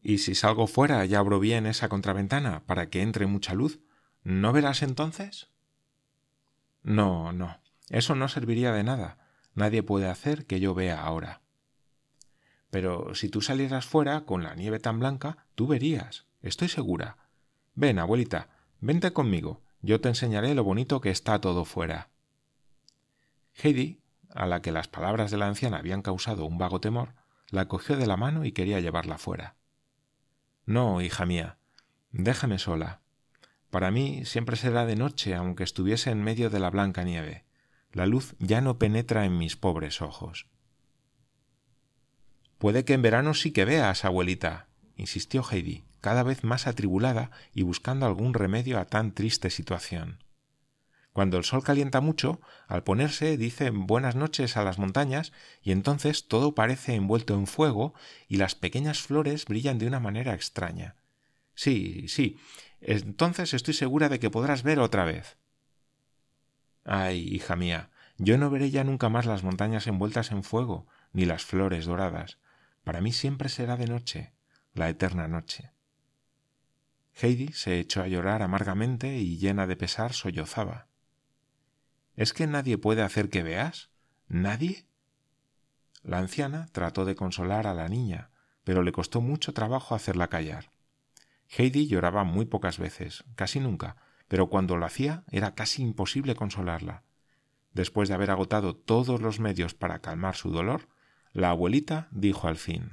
¿Y 0.00 0.18
si 0.18 0.34
salgo 0.34 0.66
fuera 0.66 1.04
y 1.04 1.14
abro 1.14 1.40
bien 1.40 1.66
esa 1.66 1.88
contraventana 1.88 2.64
para 2.66 2.88
que 2.88 3.02
entre 3.02 3.26
mucha 3.26 3.54
luz, 3.54 3.80
¿no 4.22 4.52
verás 4.52 4.82
entonces? 4.82 5.50
No, 6.88 7.34
no, 7.34 7.60
eso 7.90 8.14
no 8.14 8.28
serviría 8.28 8.72
de 8.72 8.82
nada. 8.82 9.18
Nadie 9.52 9.82
puede 9.82 10.08
hacer 10.08 10.46
que 10.46 10.58
yo 10.58 10.72
vea 10.72 10.98
ahora. 10.98 11.42
Pero 12.70 13.14
si 13.14 13.28
tú 13.28 13.42
salieras 13.42 13.84
fuera 13.84 14.22
con 14.24 14.42
la 14.42 14.54
nieve 14.54 14.78
tan 14.78 14.98
blanca, 14.98 15.44
tú 15.54 15.66
verías, 15.66 16.24
estoy 16.40 16.68
segura. 16.68 17.18
Ven, 17.74 17.98
abuelita, 17.98 18.48
vente 18.80 19.12
conmigo, 19.12 19.60
yo 19.82 20.00
te 20.00 20.08
enseñaré 20.08 20.54
lo 20.54 20.64
bonito 20.64 21.02
que 21.02 21.10
está 21.10 21.42
todo 21.42 21.66
fuera. 21.66 22.08
Heidi, 23.52 24.00
a 24.30 24.46
la 24.46 24.62
que 24.62 24.72
las 24.72 24.88
palabras 24.88 25.30
de 25.30 25.36
la 25.36 25.46
anciana 25.46 25.76
habían 25.76 26.00
causado 26.00 26.46
un 26.46 26.56
vago 26.56 26.80
temor, 26.80 27.12
la 27.50 27.68
cogió 27.68 27.98
de 27.98 28.06
la 28.06 28.16
mano 28.16 28.46
y 28.46 28.52
quería 28.52 28.80
llevarla 28.80 29.18
fuera. 29.18 29.56
No, 30.64 31.02
hija 31.02 31.26
mía, 31.26 31.58
déjame 32.12 32.58
sola. 32.58 33.02
Para 33.70 33.90
mí 33.90 34.24
siempre 34.24 34.56
será 34.56 34.86
de 34.86 34.96
noche, 34.96 35.34
aunque 35.34 35.64
estuviese 35.64 36.10
en 36.10 36.22
medio 36.22 36.50
de 36.50 36.60
la 36.60 36.70
blanca 36.70 37.04
nieve. 37.04 37.44
La 37.92 38.06
luz 38.06 38.34
ya 38.38 38.60
no 38.60 38.78
penetra 38.78 39.24
en 39.24 39.36
mis 39.38 39.56
pobres 39.56 40.00
ojos. 40.02 40.46
Puede 42.58 42.84
que 42.84 42.94
en 42.94 43.02
verano 43.02 43.34
sí 43.34 43.52
que 43.52 43.64
veas, 43.64 44.04
abuelita, 44.04 44.68
insistió 44.96 45.44
Heidi, 45.48 45.84
cada 46.00 46.22
vez 46.22 46.44
más 46.44 46.66
atribulada 46.66 47.30
y 47.54 47.62
buscando 47.62 48.06
algún 48.06 48.34
remedio 48.34 48.78
a 48.78 48.86
tan 48.86 49.12
triste 49.12 49.50
situación. 49.50 50.24
Cuando 51.12 51.36
el 51.36 51.44
sol 51.44 51.64
calienta 51.64 52.00
mucho, 52.00 52.40
al 52.68 52.84
ponerse 52.84 53.36
dice 53.36 53.70
buenas 53.70 54.14
noches 54.14 54.56
a 54.56 54.64
las 54.64 54.78
montañas 54.78 55.32
y 55.62 55.72
entonces 55.72 56.28
todo 56.28 56.54
parece 56.54 56.94
envuelto 56.94 57.34
en 57.34 57.46
fuego 57.46 57.94
y 58.28 58.36
las 58.36 58.54
pequeñas 58.54 59.00
flores 59.00 59.44
brillan 59.44 59.78
de 59.78 59.86
una 59.86 60.00
manera 60.00 60.34
extraña. 60.34 60.96
Sí, 61.54 62.06
sí, 62.06 62.38
entonces 62.80 63.54
estoy 63.54 63.74
segura 63.74 64.08
de 64.08 64.18
que 64.18 64.30
podrás 64.30 64.62
ver 64.62 64.78
otra 64.78 65.04
vez. 65.04 65.36
Ay, 66.84 67.28
hija 67.28 67.56
mía, 67.56 67.90
yo 68.16 68.38
no 68.38 68.50
veré 68.50 68.70
ya 68.70 68.84
nunca 68.84 69.08
más 69.08 69.26
las 69.26 69.42
montañas 69.42 69.86
envueltas 69.86 70.30
en 70.32 70.42
fuego, 70.42 70.86
ni 71.12 71.24
las 71.24 71.44
flores 71.44 71.86
doradas. 71.86 72.38
Para 72.84 73.00
mí 73.00 73.12
siempre 73.12 73.48
será 73.48 73.76
de 73.76 73.86
noche, 73.86 74.32
la 74.74 74.88
eterna 74.88 75.28
noche. 75.28 75.72
Heidi 77.20 77.48
se 77.52 77.78
echó 77.78 78.02
a 78.02 78.08
llorar 78.08 78.42
amargamente 78.42 79.18
y 79.18 79.38
llena 79.38 79.66
de 79.66 79.76
pesar 79.76 80.12
sollozaba. 80.12 80.86
¿Es 82.14 82.32
que 82.32 82.46
nadie 82.46 82.78
puede 82.78 83.02
hacer 83.02 83.28
que 83.28 83.42
veas? 83.42 83.90
¿Nadie? 84.28 84.86
La 86.02 86.18
anciana 86.18 86.68
trató 86.72 87.04
de 87.04 87.16
consolar 87.16 87.66
a 87.66 87.74
la 87.74 87.88
niña, 87.88 88.30
pero 88.64 88.82
le 88.82 88.92
costó 88.92 89.20
mucho 89.20 89.52
trabajo 89.52 89.94
hacerla 89.94 90.28
callar. 90.28 90.70
Heidi 91.48 91.86
lloraba 91.86 92.24
muy 92.24 92.44
pocas 92.44 92.78
veces, 92.78 93.24
casi 93.34 93.60
nunca, 93.60 93.96
pero 94.28 94.48
cuando 94.48 94.76
lo 94.76 94.84
hacía 94.84 95.24
era 95.30 95.54
casi 95.54 95.82
imposible 95.82 96.34
consolarla. 96.34 97.04
Después 97.72 98.08
de 98.08 98.14
haber 98.14 98.30
agotado 98.30 98.76
todos 98.76 99.20
los 99.20 99.40
medios 99.40 99.74
para 99.74 100.00
calmar 100.00 100.36
su 100.36 100.50
dolor, 100.50 100.88
la 101.32 101.50
abuelita 101.50 102.08
dijo 102.10 102.48
al 102.48 102.56
fin 102.56 102.92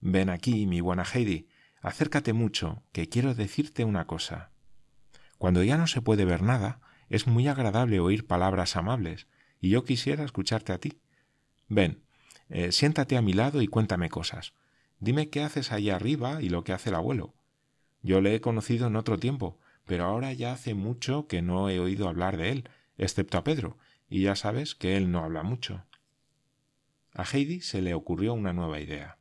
Ven 0.00 0.28
aquí, 0.28 0.66
mi 0.66 0.80
buena 0.80 1.04
Heidi, 1.04 1.48
acércate 1.80 2.32
mucho, 2.32 2.82
que 2.92 3.08
quiero 3.08 3.34
decirte 3.34 3.84
una 3.84 4.06
cosa. 4.06 4.50
Cuando 5.38 5.62
ya 5.62 5.76
no 5.76 5.86
se 5.86 6.02
puede 6.02 6.24
ver 6.24 6.42
nada, 6.42 6.80
es 7.08 7.26
muy 7.26 7.48
agradable 7.48 8.00
oír 8.00 8.26
palabras 8.26 8.76
amables, 8.76 9.28
y 9.60 9.70
yo 9.70 9.84
quisiera 9.84 10.24
escucharte 10.24 10.72
a 10.72 10.78
ti. 10.78 11.00
Ven, 11.68 12.04
eh, 12.48 12.72
siéntate 12.72 13.16
a 13.16 13.22
mi 13.22 13.32
lado 13.32 13.62
y 13.62 13.66
cuéntame 13.66 14.10
cosas. 14.10 14.52
Dime 15.00 15.30
qué 15.30 15.42
haces 15.42 15.72
allí 15.72 15.90
arriba 15.90 16.42
y 16.42 16.48
lo 16.48 16.64
que 16.64 16.72
hace 16.72 16.90
el 16.90 16.96
abuelo. 16.96 17.34
Yo 18.02 18.20
le 18.20 18.34
he 18.34 18.40
conocido 18.40 18.86
en 18.86 18.96
otro 18.96 19.18
tiempo, 19.18 19.58
pero 19.86 20.04
ahora 20.04 20.32
ya 20.32 20.52
hace 20.52 20.74
mucho 20.74 21.26
que 21.26 21.42
no 21.42 21.68
he 21.68 21.78
oído 21.78 22.08
hablar 22.08 22.36
de 22.36 22.50
él, 22.50 22.68
excepto 22.98 23.38
a 23.38 23.44
Pedro, 23.44 23.78
y 24.08 24.22
ya 24.22 24.36
sabes 24.36 24.74
que 24.74 24.96
él 24.96 25.10
no 25.10 25.24
habla 25.24 25.42
mucho. 25.42 25.84
A 27.12 27.24
Heidi 27.24 27.60
se 27.60 27.80
le 27.80 27.94
ocurrió 27.94 28.34
una 28.34 28.52
nueva 28.52 28.80
idea. 28.80 29.18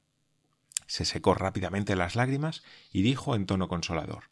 Se 0.88 1.06
secó 1.06 1.34
rápidamente 1.34 1.96
las 1.96 2.16
lágrimas 2.16 2.64
y 2.92 3.02
dijo 3.02 3.36
en 3.36 3.46
tono 3.46 3.68
consolador 3.68 4.26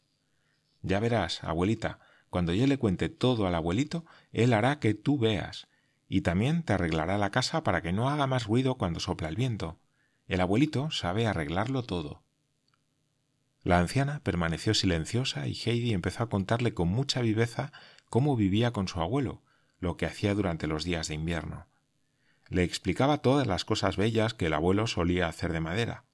Ya 0.81 0.99
verás, 0.99 1.43
abuelita, 1.43 1.99
cuando 2.29 2.53
yo 2.53 2.65
le 2.65 2.77
cuente 2.77 3.09
todo 3.09 3.45
al 3.45 3.55
abuelito, 3.55 4.05
él 4.31 4.53
hará 4.53 4.79
que 4.79 4.93
tú 4.93 5.17
veas, 5.17 5.67
y 6.07 6.21
también 6.21 6.63
te 6.63 6.73
arreglará 6.73 7.17
la 7.17 7.29
casa 7.29 7.63
para 7.63 7.81
que 7.81 7.93
no 7.93 8.09
haga 8.09 8.27
más 8.27 8.45
ruido 8.45 8.75
cuando 8.75 8.99
sopla 8.99 9.29
el 9.29 9.35
viento. 9.35 9.79
El 10.31 10.39
abuelito 10.39 10.91
sabe 10.91 11.27
arreglarlo 11.27 11.83
todo. 11.83 12.23
La 13.63 13.79
anciana 13.79 14.21
permaneció 14.23 14.73
silenciosa 14.73 15.45
y 15.45 15.51
Heidi 15.65 15.93
empezó 15.93 16.23
a 16.23 16.29
contarle 16.29 16.73
con 16.73 16.87
mucha 16.87 17.19
viveza 17.19 17.73
cómo 18.09 18.37
vivía 18.37 18.71
con 18.71 18.87
su 18.87 19.01
abuelo, 19.01 19.41
lo 19.81 19.97
que 19.97 20.05
hacía 20.05 20.33
durante 20.33 20.67
los 20.67 20.85
días 20.85 21.09
de 21.09 21.15
invierno. 21.15 21.67
Le 22.47 22.63
explicaba 22.63 23.17
todas 23.17 23.45
las 23.45 23.65
cosas 23.65 23.97
bellas 23.97 24.33
que 24.33 24.45
el 24.45 24.53
abuelo 24.53 24.87
solía 24.87 25.27
hacer 25.27 25.51
de 25.51 25.59
madera 25.59 26.05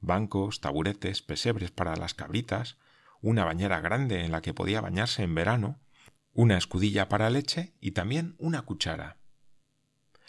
bancos, 0.00 0.60
taburetes, 0.60 1.22
pesebres 1.22 1.72
para 1.72 1.96
las 1.96 2.14
cabritas, 2.14 2.78
una 3.22 3.44
bañera 3.44 3.80
grande 3.80 4.24
en 4.24 4.30
la 4.30 4.40
que 4.40 4.54
podía 4.54 4.82
bañarse 4.82 5.24
en 5.24 5.34
verano, 5.34 5.80
una 6.32 6.56
escudilla 6.56 7.08
para 7.08 7.28
leche 7.28 7.74
y 7.80 7.90
también 7.90 8.36
una 8.38 8.62
cuchara. 8.62 9.16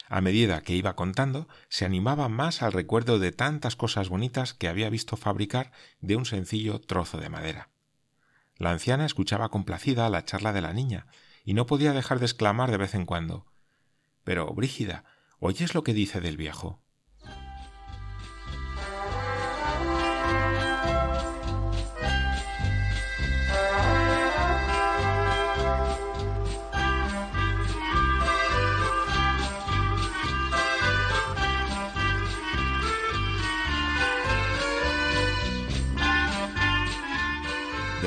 A 0.08 0.22
medida 0.22 0.62
que 0.62 0.76
iba 0.76 0.96
contando, 0.96 1.48
se 1.68 1.86
animaba 1.86 2.30
más 2.30 2.62
al 2.62 2.74
recuerdo 2.74 3.18
de 3.20 3.32
tantas 3.32 3.76
cosas 3.76 4.10
bonitas 4.10 4.54
que 4.54 4.68
había 4.68 4.90
visto 4.90 5.18
fabricar 5.18 5.72
de 6.00 6.16
un 6.16 6.26
sencillo 6.26 6.80
trozo 6.80 7.18
de 7.18 7.30
madera. 7.30 7.70
La 8.58 8.72
anciana 8.72 9.06
escuchaba 9.06 9.50
complacida 9.50 10.10
la 10.10 10.24
charla 10.24 10.54
de 10.54 10.62
la 10.62 10.74
niña 10.74 11.08
y 11.44 11.54
no 11.54 11.66
podía 11.66 11.94
dejar 11.94 12.20
de 12.20 12.26
exclamar 12.26 12.72
de 12.72 12.78
vez 12.78 12.96
en 12.96 13.06
cuando 13.06 13.46
Pero, 14.24 14.54
Brígida, 14.54 15.04
¿oyes 15.40 15.74
lo 15.74 15.84
que 15.84 15.94
dice 15.94 16.22
del 16.22 16.38
viejo? 16.38 16.85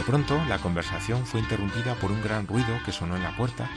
Pronto 0.08 0.42
la 0.48 0.58
conversación 0.58 1.26
fue 1.26 1.40
interrumpida 1.40 1.94
por 1.96 2.10
un 2.10 2.22
gran 2.22 2.46
ruido 2.46 2.80
que 2.86 2.92
sonó 2.92 3.16
en 3.16 3.22
la 3.22 3.36
puerta 3.36 3.68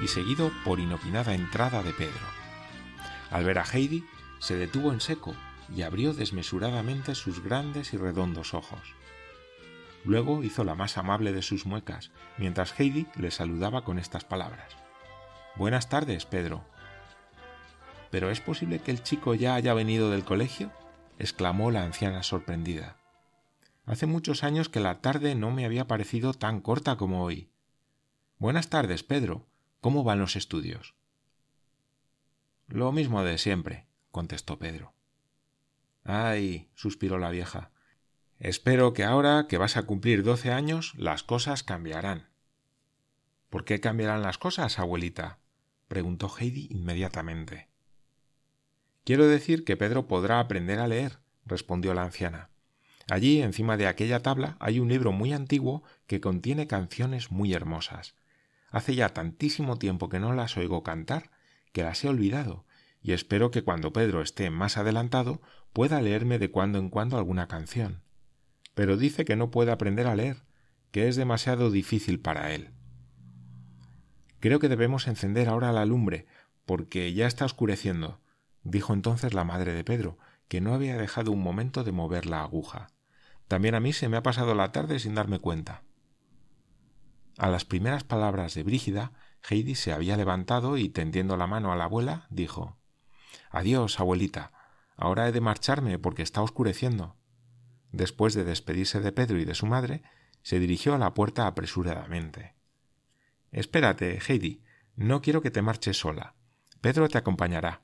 y 0.00 0.06
seguido 0.06 0.52
por 0.64 0.78
inopinada 0.78 1.34
entrada 1.34 1.82
de 1.82 1.92
Pedro. 1.92 2.24
Al 3.32 3.42
ver 3.42 3.58
a 3.58 3.64
Heidi, 3.64 4.04
se 4.38 4.54
detuvo 4.54 4.92
en 4.92 5.00
seco 5.00 5.34
y 5.74 5.82
abrió 5.82 6.14
desmesuradamente 6.14 7.16
sus 7.16 7.42
grandes 7.42 7.92
y 7.92 7.96
redondos 7.96 8.54
ojos. 8.54 8.94
Luego 10.04 10.44
hizo 10.44 10.62
la 10.62 10.76
más 10.76 10.96
amable 10.96 11.32
de 11.32 11.42
sus 11.42 11.66
muecas, 11.66 12.12
mientras 12.38 12.78
Heidi 12.78 13.08
le 13.16 13.32
saludaba 13.32 13.82
con 13.82 13.98
estas 13.98 14.22
palabras. 14.22 14.76
Buenas 15.56 15.88
tardes, 15.88 16.24
Pedro. 16.24 16.64
¿Pero 18.12 18.30
es 18.30 18.40
posible 18.40 18.78
que 18.78 18.92
el 18.92 19.02
chico 19.02 19.34
ya 19.34 19.56
haya 19.56 19.74
venido 19.74 20.08
del 20.12 20.22
colegio? 20.22 20.70
exclamó 21.18 21.72
la 21.72 21.82
anciana 21.82 22.22
sorprendida. 22.22 22.99
Hace 23.84 24.06
muchos 24.06 24.44
años 24.44 24.68
que 24.68 24.80
la 24.80 25.00
tarde 25.00 25.34
no 25.34 25.50
me 25.50 25.64
había 25.64 25.86
parecido 25.86 26.32
tan 26.34 26.60
corta 26.60 26.96
como 26.96 27.24
hoy. 27.24 27.50
Buenas 28.38 28.68
tardes, 28.68 29.02
Pedro. 29.02 29.46
¿Cómo 29.80 30.04
van 30.04 30.18
los 30.18 30.36
estudios? 30.36 30.94
Lo 32.68 32.92
mismo 32.92 33.24
de 33.24 33.38
siempre, 33.38 33.86
contestó 34.10 34.58
Pedro. 34.58 34.94
Ay, 36.04 36.70
suspiró 36.74 37.18
la 37.18 37.30
vieja. 37.30 37.72
Espero 38.38 38.92
que 38.92 39.04
ahora 39.04 39.46
que 39.48 39.58
vas 39.58 39.76
a 39.76 39.82
cumplir 39.82 40.22
doce 40.22 40.52
años 40.52 40.94
las 40.96 41.22
cosas 41.22 41.62
cambiarán. 41.62 42.28
¿Por 43.50 43.64
qué 43.64 43.80
cambiarán 43.80 44.22
las 44.22 44.38
cosas, 44.38 44.78
abuelita? 44.78 45.40
preguntó 45.88 46.32
Heidi 46.38 46.68
inmediatamente. 46.70 47.68
Quiero 49.04 49.26
decir 49.26 49.64
que 49.64 49.76
Pedro 49.76 50.06
podrá 50.06 50.38
aprender 50.38 50.78
a 50.78 50.86
leer, 50.86 51.18
respondió 51.44 51.94
la 51.94 52.04
anciana. 52.04 52.49
Allí, 53.10 53.42
encima 53.42 53.76
de 53.76 53.88
aquella 53.88 54.22
tabla, 54.22 54.56
hay 54.60 54.78
un 54.78 54.88
libro 54.88 55.10
muy 55.10 55.32
antiguo 55.32 55.82
que 56.06 56.20
contiene 56.20 56.68
canciones 56.68 57.32
muy 57.32 57.52
hermosas. 57.52 58.14
Hace 58.70 58.94
ya 58.94 59.08
tantísimo 59.08 59.78
tiempo 59.78 60.08
que 60.08 60.20
no 60.20 60.32
las 60.32 60.56
oigo 60.56 60.84
cantar 60.84 61.30
que 61.72 61.82
las 61.82 62.04
he 62.04 62.08
olvidado, 62.08 62.64
y 63.02 63.12
espero 63.12 63.50
que 63.50 63.62
cuando 63.62 63.92
Pedro 63.92 64.22
esté 64.22 64.50
más 64.50 64.76
adelantado 64.76 65.40
pueda 65.72 66.00
leerme 66.00 66.38
de 66.38 66.52
cuando 66.52 66.78
en 66.78 66.88
cuando 66.88 67.18
alguna 67.18 67.48
canción. 67.48 68.02
Pero 68.74 68.96
dice 68.96 69.24
que 69.24 69.34
no 69.34 69.50
puede 69.50 69.72
aprender 69.72 70.06
a 70.06 70.14
leer, 70.14 70.44
que 70.92 71.08
es 71.08 71.16
demasiado 71.16 71.72
difícil 71.72 72.20
para 72.20 72.52
él. 72.52 72.70
Creo 74.38 74.60
que 74.60 74.68
debemos 74.68 75.08
encender 75.08 75.48
ahora 75.48 75.72
la 75.72 75.84
lumbre, 75.84 76.26
porque 76.64 77.12
ya 77.12 77.26
está 77.26 77.44
oscureciendo, 77.44 78.20
dijo 78.62 78.94
entonces 78.94 79.34
la 79.34 79.44
madre 79.44 79.72
de 79.74 79.82
Pedro, 79.82 80.16
que 80.46 80.60
no 80.60 80.74
había 80.74 80.96
dejado 80.96 81.32
un 81.32 81.42
momento 81.42 81.82
de 81.82 81.92
mover 81.92 82.26
la 82.26 82.42
aguja. 82.42 82.88
También 83.50 83.74
a 83.74 83.80
mí 83.80 83.92
se 83.92 84.08
me 84.08 84.16
ha 84.16 84.22
pasado 84.22 84.54
la 84.54 84.70
tarde 84.70 85.00
sin 85.00 85.16
darme 85.16 85.40
cuenta. 85.40 85.82
A 87.36 87.48
las 87.48 87.64
primeras 87.64 88.04
palabras 88.04 88.54
de 88.54 88.62
Brígida, 88.62 89.10
Heidi 89.42 89.74
se 89.74 89.92
había 89.92 90.16
levantado 90.16 90.76
y 90.76 90.88
tendiendo 90.88 91.36
la 91.36 91.48
mano 91.48 91.72
a 91.72 91.76
la 91.76 91.86
abuela, 91.86 92.28
dijo 92.30 92.78
Adiós, 93.50 93.98
abuelita. 93.98 94.52
Ahora 94.96 95.26
he 95.26 95.32
de 95.32 95.40
marcharme 95.40 95.98
porque 95.98 96.22
está 96.22 96.42
oscureciendo. 96.42 97.16
Después 97.90 98.34
de 98.34 98.44
despedirse 98.44 99.00
de 99.00 99.10
Pedro 99.10 99.40
y 99.40 99.44
de 99.44 99.56
su 99.56 99.66
madre, 99.66 100.04
se 100.42 100.60
dirigió 100.60 100.94
a 100.94 100.98
la 100.98 101.12
puerta 101.12 101.48
apresuradamente. 101.48 102.54
Espérate, 103.50 104.20
Heidi. 104.28 104.62
No 104.94 105.22
quiero 105.22 105.42
que 105.42 105.50
te 105.50 105.60
marches 105.60 105.98
sola. 105.98 106.36
Pedro 106.80 107.08
te 107.08 107.18
acompañará. 107.18 107.82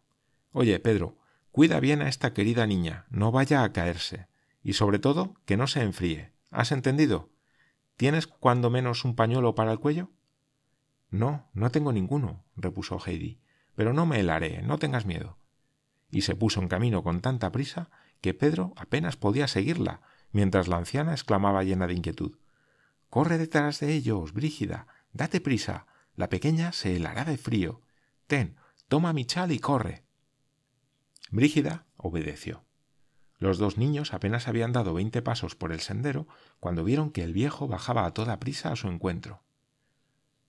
Oye, 0.53 0.79
Pedro, 0.79 1.19
cuida 1.51 1.81
bien 1.81 2.03
a 2.03 2.09
esta 2.09 2.35
querida 2.35 2.69
niña, 2.69 3.07
no 3.11 3.33
vaya 3.33 3.65
a 3.65 3.73
caerse. 3.73 4.29
Y 4.67 4.73
sobre 4.73 4.99
todo, 4.99 5.37
que 5.45 5.57
no 5.57 5.69
se 5.69 5.81
enfríe. 5.81 6.33
¿Has 6.51 6.73
entendido? 6.73 7.31
¿Tienes 7.97 8.27
cuando 8.27 8.69
menos 8.69 9.05
un 9.05 9.15
pañuelo 9.15 9.55
para 9.55 9.71
el 9.71 9.79
cuello? 9.79 10.11
No, 11.09 11.49
no 11.55 11.71
tengo 11.71 11.93
ninguno, 11.93 12.45
repuso 12.57 12.99
Heidi, 12.99 13.39
pero 13.77 13.93
no 13.93 14.07
me 14.07 14.19
helaré, 14.19 14.63
no 14.63 14.81
tengas 14.81 15.07
miedo. 15.07 15.39
Y 16.11 16.23
se 16.23 16.35
puso 16.35 16.61
en 16.61 16.67
camino 16.67 17.05
con 17.05 17.21
tanta 17.21 17.53
prisa 17.53 17.91
que 18.21 18.35
Pedro 18.35 18.73
apenas 18.75 19.17
podía 19.17 19.47
seguirla, 19.47 20.01
mientras 20.33 20.67
la 20.67 20.79
anciana 20.79 21.13
exclamaba 21.13 21.63
llena 21.63 21.87
de 21.87 21.95
inquietud 21.95 22.37
Corre 23.09 23.39
detrás 23.39 23.79
de 23.79 23.93
ellos, 23.93 24.33
Brígida, 24.33 24.89
date 25.13 25.41
prisa, 25.41 25.87
la 26.17 26.29
pequeña 26.29 26.73
se 26.73 26.97
helará 26.97 27.25
de 27.25 27.39
frío. 27.39 27.83
Ten, 28.27 28.57
toma 28.89 29.13
mi 29.13 29.27
chal 29.27 29.53
y 29.53 29.61
corre. 29.61 30.03
Brígida 31.31 31.87
obedeció. 31.97 32.66
Los 33.39 33.59
dos 33.59 33.77
niños 33.77 34.15
apenas 34.15 34.49
habían 34.49 34.73
dado 34.73 34.95
veinte 34.95 35.21
pasos 35.23 35.55
por 35.55 35.73
el 35.73 35.81
sendero 35.81 36.27
cuando 36.59 36.85
vieron 36.85 37.11
que 37.11 37.23
el 37.23 37.33
viejo 37.33 37.69
bajaba 37.69 38.07
a 38.07 38.15
toda 38.15 38.41
prisa 38.41 38.73
a 38.73 38.77
su 38.77 38.89
encuentro. 38.89 39.43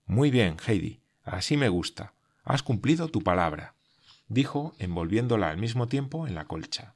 Muy 0.06 0.32
bien, 0.32 0.58
Heidi, 0.66 1.02
así 1.24 1.58
me 1.58 1.68
gusta. 1.68 2.14
Has 2.44 2.64
cumplido 2.64 3.10
tu 3.10 3.22
palabra, 3.24 3.76
dijo, 4.30 4.74
envolviéndola 4.80 5.50
al 5.50 5.58
mismo 5.58 5.88
tiempo 5.88 6.28
en 6.28 6.36
la 6.36 6.46
colcha. 6.46 6.96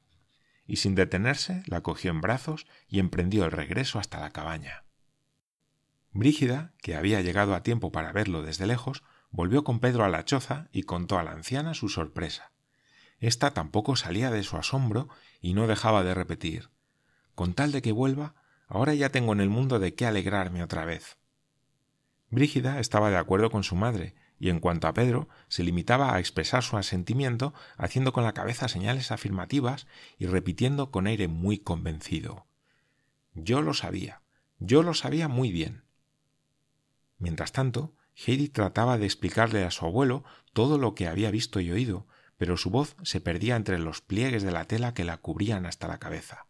Y 0.66 0.76
sin 0.76 0.94
detenerse, 0.94 1.62
la 1.66 1.82
cogió 1.82 2.10
en 2.10 2.22
brazos 2.22 2.66
y 2.88 2.98
emprendió 2.98 3.44
el 3.44 3.50
regreso 3.50 3.98
hasta 3.98 4.20
la 4.20 4.30
cabaña. 4.30 4.84
Brígida, 6.12 6.72
que 6.80 6.94
había 6.94 7.20
llegado 7.20 7.54
a 7.54 7.62
tiempo 7.62 7.92
para 7.92 8.12
verlo 8.12 8.42
desde 8.42 8.66
lejos, 8.66 9.02
volvió 9.30 9.64
con 9.64 9.80
Pedro 9.80 10.04
a 10.04 10.08
la 10.08 10.24
choza 10.24 10.68
y 10.72 10.84
contó 10.84 11.18
a 11.18 11.22
la 11.22 11.32
anciana 11.32 11.74
su 11.74 11.88
sorpresa. 11.88 12.51
Esta 13.22 13.54
tampoco 13.54 13.94
salía 13.94 14.32
de 14.32 14.42
su 14.42 14.56
asombro 14.56 15.08
y 15.40 15.54
no 15.54 15.68
dejaba 15.68 16.02
de 16.02 16.12
repetir 16.12 16.70
Con 17.36 17.54
tal 17.54 17.70
de 17.70 17.80
que 17.80 17.92
vuelva, 17.92 18.34
ahora 18.66 18.94
ya 18.94 19.10
tengo 19.10 19.32
en 19.32 19.40
el 19.40 19.48
mundo 19.48 19.78
de 19.78 19.94
qué 19.94 20.06
alegrarme 20.06 20.60
otra 20.60 20.84
vez. 20.84 21.18
Brígida 22.30 22.80
estaba 22.80 23.10
de 23.10 23.18
acuerdo 23.18 23.50
con 23.50 23.62
su 23.62 23.76
madre, 23.76 24.16
y 24.40 24.48
en 24.48 24.58
cuanto 24.58 24.88
a 24.88 24.92
Pedro, 24.92 25.28
se 25.46 25.62
limitaba 25.62 26.12
a 26.12 26.18
expresar 26.18 26.64
su 26.64 26.76
asentimiento 26.76 27.54
haciendo 27.76 28.12
con 28.12 28.24
la 28.24 28.34
cabeza 28.34 28.66
señales 28.66 29.12
afirmativas 29.12 29.86
y 30.18 30.26
repitiendo 30.26 30.90
con 30.90 31.06
aire 31.06 31.28
muy 31.28 31.58
convencido 31.58 32.48
Yo 33.34 33.62
lo 33.62 33.72
sabía, 33.72 34.22
yo 34.58 34.82
lo 34.82 34.94
sabía 34.94 35.28
muy 35.28 35.52
bien. 35.52 35.84
Mientras 37.18 37.52
tanto, 37.52 37.94
Heidi 38.16 38.48
trataba 38.48 38.98
de 38.98 39.06
explicarle 39.06 39.62
a 39.62 39.70
su 39.70 39.86
abuelo 39.86 40.24
todo 40.52 40.76
lo 40.76 40.96
que 40.96 41.06
había 41.06 41.30
visto 41.30 41.60
y 41.60 41.70
oído, 41.70 42.08
pero 42.42 42.56
su 42.56 42.70
voz 42.70 42.96
se 43.04 43.20
perdía 43.20 43.54
entre 43.54 43.78
los 43.78 44.00
pliegues 44.00 44.42
de 44.42 44.50
la 44.50 44.64
tela 44.64 44.94
que 44.94 45.04
la 45.04 45.18
cubrían 45.18 45.64
hasta 45.64 45.86
la 45.86 45.98
cabeza. 45.98 46.46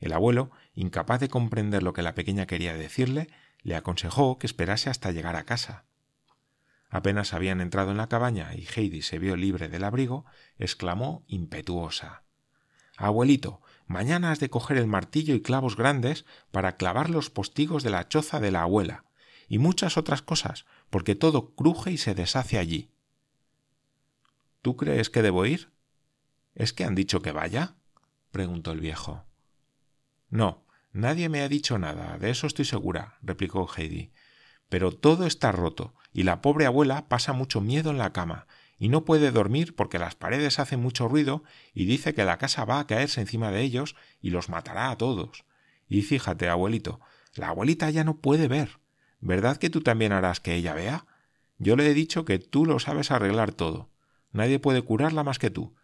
El 0.00 0.12
abuelo, 0.12 0.50
incapaz 0.74 1.20
de 1.20 1.28
comprender 1.28 1.84
lo 1.84 1.92
que 1.92 2.02
la 2.02 2.16
pequeña 2.16 2.46
quería 2.46 2.74
decirle, 2.74 3.28
le 3.62 3.76
aconsejó 3.76 4.40
que 4.40 4.48
esperase 4.48 4.90
hasta 4.90 5.12
llegar 5.12 5.36
a 5.36 5.44
casa. 5.44 5.84
Apenas 6.90 7.32
habían 7.32 7.60
entrado 7.60 7.92
en 7.92 7.96
la 7.96 8.08
cabaña 8.08 8.56
y 8.56 8.66
Heidi 8.74 9.02
se 9.02 9.20
vio 9.20 9.36
libre 9.36 9.68
del 9.68 9.84
abrigo, 9.84 10.24
exclamó 10.58 11.22
impetuosa 11.28 12.24
Abuelito, 12.96 13.60
mañana 13.86 14.32
has 14.32 14.40
de 14.40 14.50
coger 14.50 14.78
el 14.78 14.88
martillo 14.88 15.36
y 15.36 15.42
clavos 15.42 15.76
grandes 15.76 16.24
para 16.50 16.76
clavar 16.76 17.08
los 17.08 17.30
postigos 17.30 17.84
de 17.84 17.90
la 17.90 18.08
choza 18.08 18.40
de 18.40 18.50
la 18.50 18.62
abuela, 18.62 19.04
y 19.48 19.58
muchas 19.58 19.96
otras 19.96 20.22
cosas, 20.22 20.66
porque 20.90 21.14
todo 21.14 21.54
cruje 21.54 21.92
y 21.92 21.98
se 21.98 22.16
deshace 22.16 22.58
allí. 22.58 22.90
¿Tú 24.62 24.76
crees 24.76 25.10
que 25.10 25.22
debo 25.22 25.46
ir? 25.46 25.72
¿Es 26.54 26.72
que 26.72 26.84
han 26.84 26.94
dicho 26.94 27.20
que 27.22 27.32
vaya? 27.32 27.76
preguntó 28.30 28.72
el 28.72 28.80
viejo. 28.80 29.24
No, 30.28 30.66
Nadie 30.92 31.28
me 31.28 31.42
ha 31.42 31.48
dicho 31.48 31.78
nada, 31.78 32.18
de 32.18 32.30
eso 32.30 32.46
estoy 32.46 32.64
segura, 32.64 33.18
replicó 33.22 33.68
Heidi. 33.68 34.10
Pero 34.68 34.90
todo 34.90 35.26
está 35.26 35.52
roto, 35.52 35.94
y 36.12 36.22
la 36.22 36.40
pobre 36.40 36.66
abuela 36.66 37.08
pasa 37.08 37.32
mucho 37.32 37.60
miedo 37.60 37.90
en 37.90 37.98
la 37.98 38.12
cama, 38.12 38.46
y 38.78 38.88
no 38.88 39.04
puede 39.04 39.30
dormir 39.30 39.76
porque 39.76 39.98
las 39.98 40.14
paredes 40.14 40.58
hacen 40.58 40.80
mucho 40.80 41.06
ruido 41.06 41.44
y 41.74 41.84
dice 41.84 42.14
que 42.14 42.24
la 42.24 42.38
casa 42.38 42.64
va 42.64 42.80
a 42.80 42.86
caerse 42.86 43.20
encima 43.20 43.50
de 43.50 43.62
ellos 43.62 43.96
y 44.20 44.30
los 44.30 44.48
matará 44.48 44.90
a 44.90 44.96
todos. 44.96 45.44
Y 45.88 46.02
fíjate, 46.02 46.48
abuelito, 46.48 47.00
la 47.34 47.48
abuelita 47.48 47.90
ya 47.90 48.04
no 48.04 48.18
puede 48.18 48.48
ver. 48.48 48.80
¿Verdad 49.20 49.56
que 49.56 49.70
tú 49.70 49.82
también 49.82 50.12
harás 50.12 50.40
que 50.40 50.54
ella 50.54 50.74
vea? 50.74 51.06
Yo 51.58 51.76
le 51.76 51.88
he 51.88 51.94
dicho 51.94 52.24
que 52.24 52.38
tú 52.38 52.66
lo 52.66 52.78
sabes 52.78 53.10
arreglar 53.10 53.52
todo. 53.52 53.90
Nadie 54.32 54.58
puede 54.58 54.82
curarla 54.82 55.24
más 55.24 55.38
que 55.38 55.50
tú. 55.50 55.74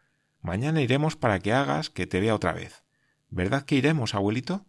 Mañana 0.41 0.83
iremos 0.83 1.17
para 1.17 1.41
que 1.41 1.53
hagas 1.53 1.91
que 1.91 2.07
te 2.07 2.21
vea 2.21 2.35
otra 2.35 2.53
vez. 2.53 2.85
¿Verdad 3.31 3.65
que 3.65 3.77
iremos, 3.77 4.15
abuelito? 4.15 4.67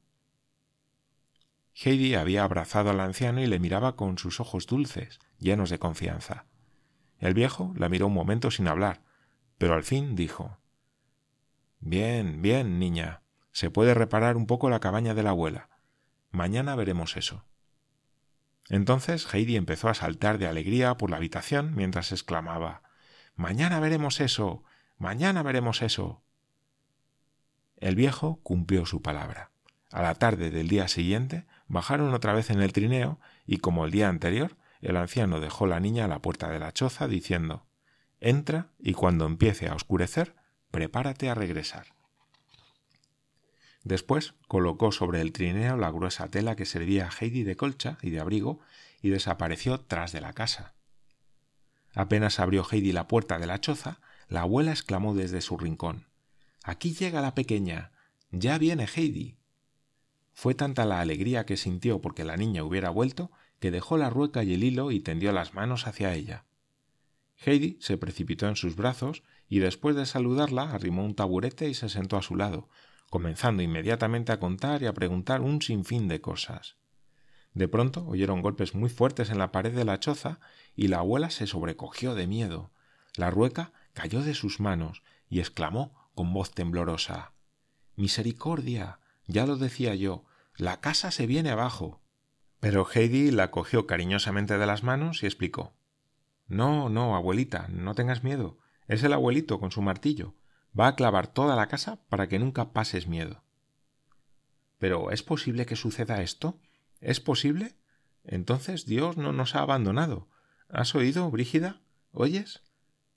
Heidi 1.73 2.15
había 2.15 2.43
abrazado 2.43 2.89
al 2.89 3.01
anciano 3.01 3.41
y 3.41 3.47
le 3.47 3.59
miraba 3.59 3.97
con 3.97 4.17
sus 4.17 4.39
ojos 4.39 4.65
dulces, 4.65 5.19
llenos 5.37 5.69
de 5.69 5.77
confianza. 5.79 6.45
El 7.19 7.33
viejo 7.33 7.73
la 7.75 7.89
miró 7.89 8.07
un 8.07 8.13
momento 8.13 8.49
sin 8.49 8.67
hablar, 8.67 9.01
pero 9.57 9.73
al 9.73 9.83
fin 9.83 10.15
dijo 10.15 10.57
Bien, 11.81 12.41
bien, 12.41 12.79
niña. 12.79 13.21
Se 13.51 13.69
puede 13.69 13.93
reparar 13.93 14.37
un 14.37 14.47
poco 14.47 14.69
la 14.69 14.79
cabaña 14.79 15.13
de 15.13 15.23
la 15.23 15.31
abuela. 15.31 15.69
Mañana 16.31 16.75
veremos 16.75 17.17
eso. 17.17 17.45
Entonces 18.69 19.31
Heidi 19.33 19.57
empezó 19.57 19.89
a 19.89 19.93
saltar 19.93 20.37
de 20.37 20.47
alegría 20.47 20.95
por 20.95 21.09
la 21.09 21.17
habitación 21.17 21.75
mientras 21.75 22.11
exclamaba 22.11 22.84
Mañana 23.35 23.79
veremos 23.79 24.21
eso. 24.21 24.63
Mañana 24.97 25.43
veremos 25.43 25.81
eso. 25.81 26.21
El 27.77 27.95
viejo 27.95 28.39
cumplió 28.43 28.85
su 28.85 29.01
palabra. 29.01 29.51
A 29.91 30.01
la 30.01 30.15
tarde 30.15 30.51
del 30.51 30.67
día 30.67 30.87
siguiente 30.87 31.45
bajaron 31.67 32.13
otra 32.13 32.33
vez 32.33 32.49
en 32.49 32.61
el 32.61 32.73
trineo 32.73 33.19
y 33.45 33.57
como 33.57 33.85
el 33.85 33.91
día 33.91 34.09
anterior, 34.09 34.57
el 34.81 34.97
anciano 34.97 35.39
dejó 35.39 35.67
la 35.67 35.79
niña 35.79 36.05
a 36.05 36.07
la 36.07 36.19
puerta 36.19 36.49
de 36.49 36.59
la 36.59 36.71
choza 36.71 37.07
diciendo 37.07 37.65
Entra 38.19 38.69
y 38.79 38.93
cuando 38.93 39.25
empiece 39.25 39.67
a 39.67 39.75
oscurecer, 39.75 40.35
prepárate 40.71 41.29
a 41.29 41.35
regresar. 41.35 41.87
Después 43.83 44.33
colocó 44.47 44.91
sobre 44.91 45.21
el 45.21 45.31
trineo 45.31 45.77
la 45.77 45.91
gruesa 45.91 46.27
tela 46.27 46.55
que 46.55 46.65
servía 46.65 47.07
a 47.07 47.11
Heidi 47.11 47.43
de 47.43 47.55
colcha 47.55 47.97
y 48.01 48.09
de 48.09 48.19
abrigo 48.19 48.59
y 49.01 49.09
desapareció 49.09 49.79
tras 49.81 50.11
de 50.11 50.21
la 50.21 50.33
casa. 50.33 50.73
Apenas 51.95 52.39
abrió 52.39 52.65
Heidi 52.69 52.91
la 52.91 53.07
puerta 53.07 53.39
de 53.39 53.47
la 53.47 53.59
choza, 53.59 53.99
la 54.27 54.41
abuela 54.41 54.71
exclamó 54.71 55.15
desde 55.15 55.41
su 55.41 55.57
rincón 55.57 56.07
Aquí 56.63 56.93
llega 56.93 57.21
la 57.21 57.35
pequeña. 57.35 57.91
Ya 58.31 58.57
viene 58.57 58.87
Heidi. 58.93 59.37
Fue 60.33 60.55
tanta 60.55 60.85
la 60.85 60.99
alegría 60.99 61.45
que 61.45 61.57
sintió 61.57 62.01
porque 62.01 62.25
la 62.25 62.37
niña 62.37 62.63
hubiera 62.63 62.89
vuelto 62.89 63.31
que 63.59 63.71
dejó 63.71 63.97
la 63.97 64.09
rueca 64.09 64.43
y 64.43 64.53
el 64.53 64.63
hilo 64.63 64.91
y 64.91 64.99
tendió 64.99 65.31
las 65.31 65.53
manos 65.53 65.87
hacia 65.87 66.13
ella. 66.13 66.45
Heidi 67.37 67.77
se 67.79 67.97
precipitó 67.97 68.47
en 68.47 68.55
sus 68.55 68.75
brazos 68.75 69.23
y 69.47 69.59
después 69.59 69.95
de 69.95 70.05
saludarla 70.05 70.73
arrimó 70.73 71.05
un 71.05 71.15
taburete 71.15 71.69
y 71.69 71.75
se 71.75 71.87
sentó 71.87 72.17
a 72.17 72.23
su 72.23 72.35
lado, 72.35 72.67
comenzando 73.09 73.61
inmediatamente 73.61 74.31
a 74.31 74.39
contar 74.39 74.81
y 74.81 74.87
a 74.87 74.93
preguntar 74.93 75.41
un 75.41 75.61
sinfín 75.61 76.07
de 76.07 76.19
cosas. 76.19 76.77
De 77.55 77.69
pronto 77.69 78.05
oyeron 78.05 78.41
golpes 78.41 78.75
muy 78.75 78.89
fuertes 78.89 79.29
en 79.29 79.39
la 79.39 79.51
pared 79.51 79.73
de 79.73 79.85
la 79.85 79.99
choza 79.99 80.39
y 80.75 80.89
la 80.89 80.99
abuela 80.99 81.29
se 81.29 81.47
sobrecogió 81.47 82.13
de 82.13 82.27
miedo. 82.27 82.69
La 83.15 83.31
rueca 83.31 83.71
cayó 83.93 84.21
de 84.21 84.35
sus 84.35 84.59
manos 84.59 85.03
y 85.29 85.39
exclamó 85.39 86.11
con 86.13 86.33
voz 86.33 86.51
temblorosa 86.51 87.31
Misericordia. 87.95 88.99
Ya 89.25 89.45
lo 89.45 89.55
decía 89.55 89.95
yo, 89.95 90.25
la 90.57 90.81
casa 90.81 91.11
se 91.11 91.27
viene 91.27 91.49
abajo. 91.49 92.01
Pero 92.59 92.85
Heidi 92.93 93.31
la 93.31 93.51
cogió 93.51 93.87
cariñosamente 93.87 94.57
de 94.57 94.65
las 94.65 94.83
manos 94.83 95.23
y 95.23 95.25
explicó 95.25 95.73
No, 96.47 96.89
no, 96.89 97.15
abuelita, 97.15 97.69
no 97.69 97.95
tengas 97.95 98.21
miedo. 98.21 98.57
Es 98.89 99.01
el 99.03 99.13
abuelito 99.13 99.61
con 99.61 99.71
su 99.71 99.81
martillo. 99.81 100.35
Va 100.77 100.87
a 100.87 100.95
clavar 100.95 101.27
toda 101.27 101.55
la 101.55 101.67
casa 101.67 102.01
para 102.09 102.27
que 102.27 102.37
nunca 102.37 102.73
pases 102.73 103.07
miedo. 103.07 103.43
Pero 104.77 105.11
¿es 105.11 105.23
posible 105.23 105.65
que 105.65 105.77
suceda 105.77 106.21
esto? 106.21 106.59
¿Es 107.01 107.19
posible? 107.19 107.75
Entonces 108.23 108.85
Dios 108.85 109.17
no 109.17 109.33
nos 109.33 109.55
ha 109.55 109.59
abandonado. 109.59 110.27
¿Has 110.69 110.95
oído, 110.95 111.29
Brígida? 111.29 111.81
¿Oyes? 112.11 112.63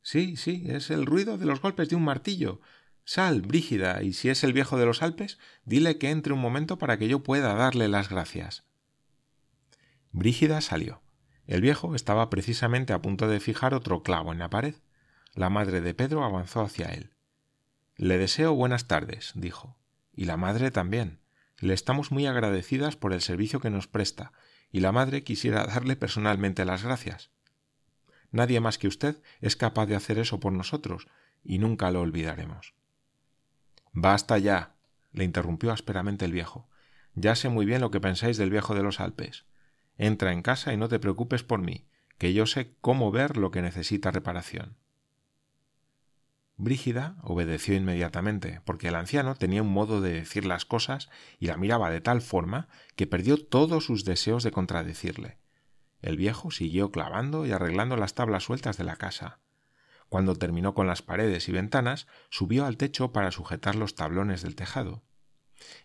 Sí, 0.02 0.36
sí, 0.36 0.64
es 0.68 0.90
el 0.90 1.06
ruido 1.06 1.38
de 1.38 1.46
los 1.46 1.60
golpes 1.60 1.88
de 1.88 1.96
un 1.96 2.04
martillo. 2.04 2.60
Sal, 3.04 3.40
Brígida, 3.40 4.02
y 4.02 4.12
si 4.12 4.28
es 4.28 4.44
el 4.44 4.52
viejo 4.52 4.78
de 4.78 4.84
los 4.84 5.02
Alpes, 5.02 5.38
dile 5.64 5.98
que 5.98 6.10
entre 6.10 6.34
un 6.34 6.40
momento 6.40 6.78
para 6.78 6.98
que 6.98 7.08
yo 7.08 7.22
pueda 7.22 7.54
darle 7.54 7.88
las 7.88 8.10
gracias. 8.10 8.64
Brígida 10.12 10.60
salió. 10.60 11.00
El 11.46 11.62
viejo 11.62 11.94
estaba 11.94 12.28
precisamente 12.28 12.92
a 12.92 13.00
punto 13.00 13.28
de 13.28 13.40
fijar 13.40 13.72
otro 13.72 14.02
clavo 14.02 14.32
en 14.32 14.38
la 14.38 14.50
pared. 14.50 14.74
La 15.34 15.48
madre 15.48 15.80
de 15.80 15.94
Pedro 15.94 16.24
avanzó 16.24 16.60
hacia 16.60 16.88
él. 16.88 17.14
Le 17.96 18.18
deseo 18.18 18.54
buenas 18.54 18.86
tardes, 18.86 19.32
dijo. 19.34 19.78
Y 20.12 20.26
la 20.26 20.36
madre 20.36 20.70
también. 20.70 21.20
Le 21.60 21.74
estamos 21.74 22.12
muy 22.12 22.26
agradecidas 22.26 22.96
por 22.96 23.12
el 23.12 23.20
servicio 23.20 23.60
que 23.60 23.70
nos 23.70 23.88
presta, 23.88 24.32
y 24.70 24.80
la 24.80 24.92
madre 24.92 25.24
quisiera 25.24 25.66
darle 25.66 25.96
personalmente 25.96 26.64
las 26.64 26.84
gracias. 26.84 27.30
Nadie 28.30 28.60
más 28.60 28.78
que 28.78 28.88
usted 28.88 29.20
es 29.40 29.56
capaz 29.56 29.86
de 29.86 29.96
hacer 29.96 30.18
eso 30.18 30.38
por 30.38 30.52
nosotros, 30.52 31.08
y 31.42 31.58
nunca 31.58 31.90
lo 31.90 32.00
olvidaremos. 32.00 32.74
Basta 33.92 34.38
ya, 34.38 34.76
le 35.12 35.24
interrumpió 35.24 35.72
ásperamente 35.72 36.24
el 36.24 36.32
viejo. 36.32 36.68
Ya 37.14 37.34
sé 37.34 37.48
muy 37.48 37.66
bien 37.66 37.80
lo 37.80 37.90
que 37.90 38.00
pensáis 38.00 38.36
del 38.36 38.50
viejo 38.50 38.74
de 38.74 38.82
los 38.82 39.00
Alpes. 39.00 39.46
Entra 39.96 40.32
en 40.32 40.42
casa 40.42 40.72
y 40.72 40.76
no 40.76 40.88
te 40.88 41.00
preocupes 41.00 41.42
por 41.42 41.60
mí, 41.60 41.86
que 42.18 42.32
yo 42.34 42.46
sé 42.46 42.74
cómo 42.80 43.10
ver 43.10 43.36
lo 43.36 43.50
que 43.50 43.62
necesita 43.62 44.10
reparación. 44.10 44.76
Brígida 46.60 47.14
obedeció 47.22 47.76
inmediatamente, 47.76 48.60
porque 48.64 48.88
el 48.88 48.96
anciano 48.96 49.36
tenía 49.36 49.62
un 49.62 49.72
modo 49.72 50.00
de 50.00 50.12
decir 50.12 50.44
las 50.44 50.64
cosas 50.64 51.08
y 51.38 51.46
la 51.46 51.56
miraba 51.56 51.88
de 51.88 52.00
tal 52.00 52.20
forma 52.20 52.66
que 52.96 53.06
perdió 53.06 53.36
todos 53.46 53.84
sus 53.84 54.04
deseos 54.04 54.42
de 54.42 54.50
contradecirle. 54.50 55.38
El 56.02 56.16
viejo 56.16 56.50
siguió 56.50 56.90
clavando 56.90 57.46
y 57.46 57.52
arreglando 57.52 57.96
las 57.96 58.14
tablas 58.14 58.42
sueltas 58.42 58.76
de 58.76 58.82
la 58.82 58.96
casa. 58.96 59.38
Cuando 60.08 60.34
terminó 60.34 60.74
con 60.74 60.88
las 60.88 61.00
paredes 61.00 61.48
y 61.48 61.52
ventanas, 61.52 62.08
subió 62.28 62.66
al 62.66 62.76
techo 62.76 63.12
para 63.12 63.30
sujetar 63.30 63.76
los 63.76 63.94
tablones 63.94 64.42
del 64.42 64.56
tejado. 64.56 65.04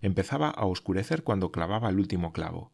Empezaba 0.01 0.49
a 0.49 0.65
oscurecer 0.65 1.23
cuando 1.23 1.51
clavaba 1.51 1.89
el 1.89 1.99
último 1.99 2.33
clavo. 2.33 2.73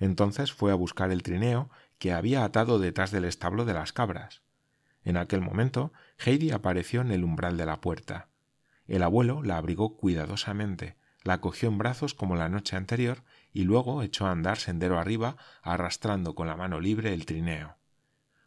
Entonces 0.00 0.52
fue 0.52 0.72
a 0.72 0.76
buscar 0.76 1.12
el 1.12 1.22
trineo 1.22 1.70
que 1.98 2.12
había 2.12 2.42
atado 2.42 2.80
detrás 2.80 3.12
del 3.12 3.26
establo 3.26 3.64
de 3.64 3.74
las 3.74 3.92
cabras. 3.92 4.42
En 5.08 5.16
aquel 5.16 5.40
momento, 5.40 5.90
Heidi 6.18 6.50
apareció 6.50 7.00
en 7.00 7.10
el 7.12 7.24
umbral 7.24 7.56
de 7.56 7.64
la 7.64 7.80
puerta. 7.80 8.28
El 8.86 9.02
abuelo 9.02 9.42
la 9.42 9.56
abrigó 9.56 9.96
cuidadosamente, 9.96 10.96
la 11.22 11.40
cogió 11.40 11.70
en 11.70 11.78
brazos 11.78 12.12
como 12.12 12.36
la 12.36 12.50
noche 12.50 12.76
anterior 12.76 13.22
y 13.54 13.62
luego 13.64 14.02
echó 14.02 14.26
a 14.26 14.32
andar 14.32 14.58
sendero 14.58 14.98
arriba, 14.98 15.38
arrastrando 15.62 16.34
con 16.34 16.46
la 16.46 16.56
mano 16.56 16.78
libre 16.78 17.14
el 17.14 17.24
trineo. 17.24 17.78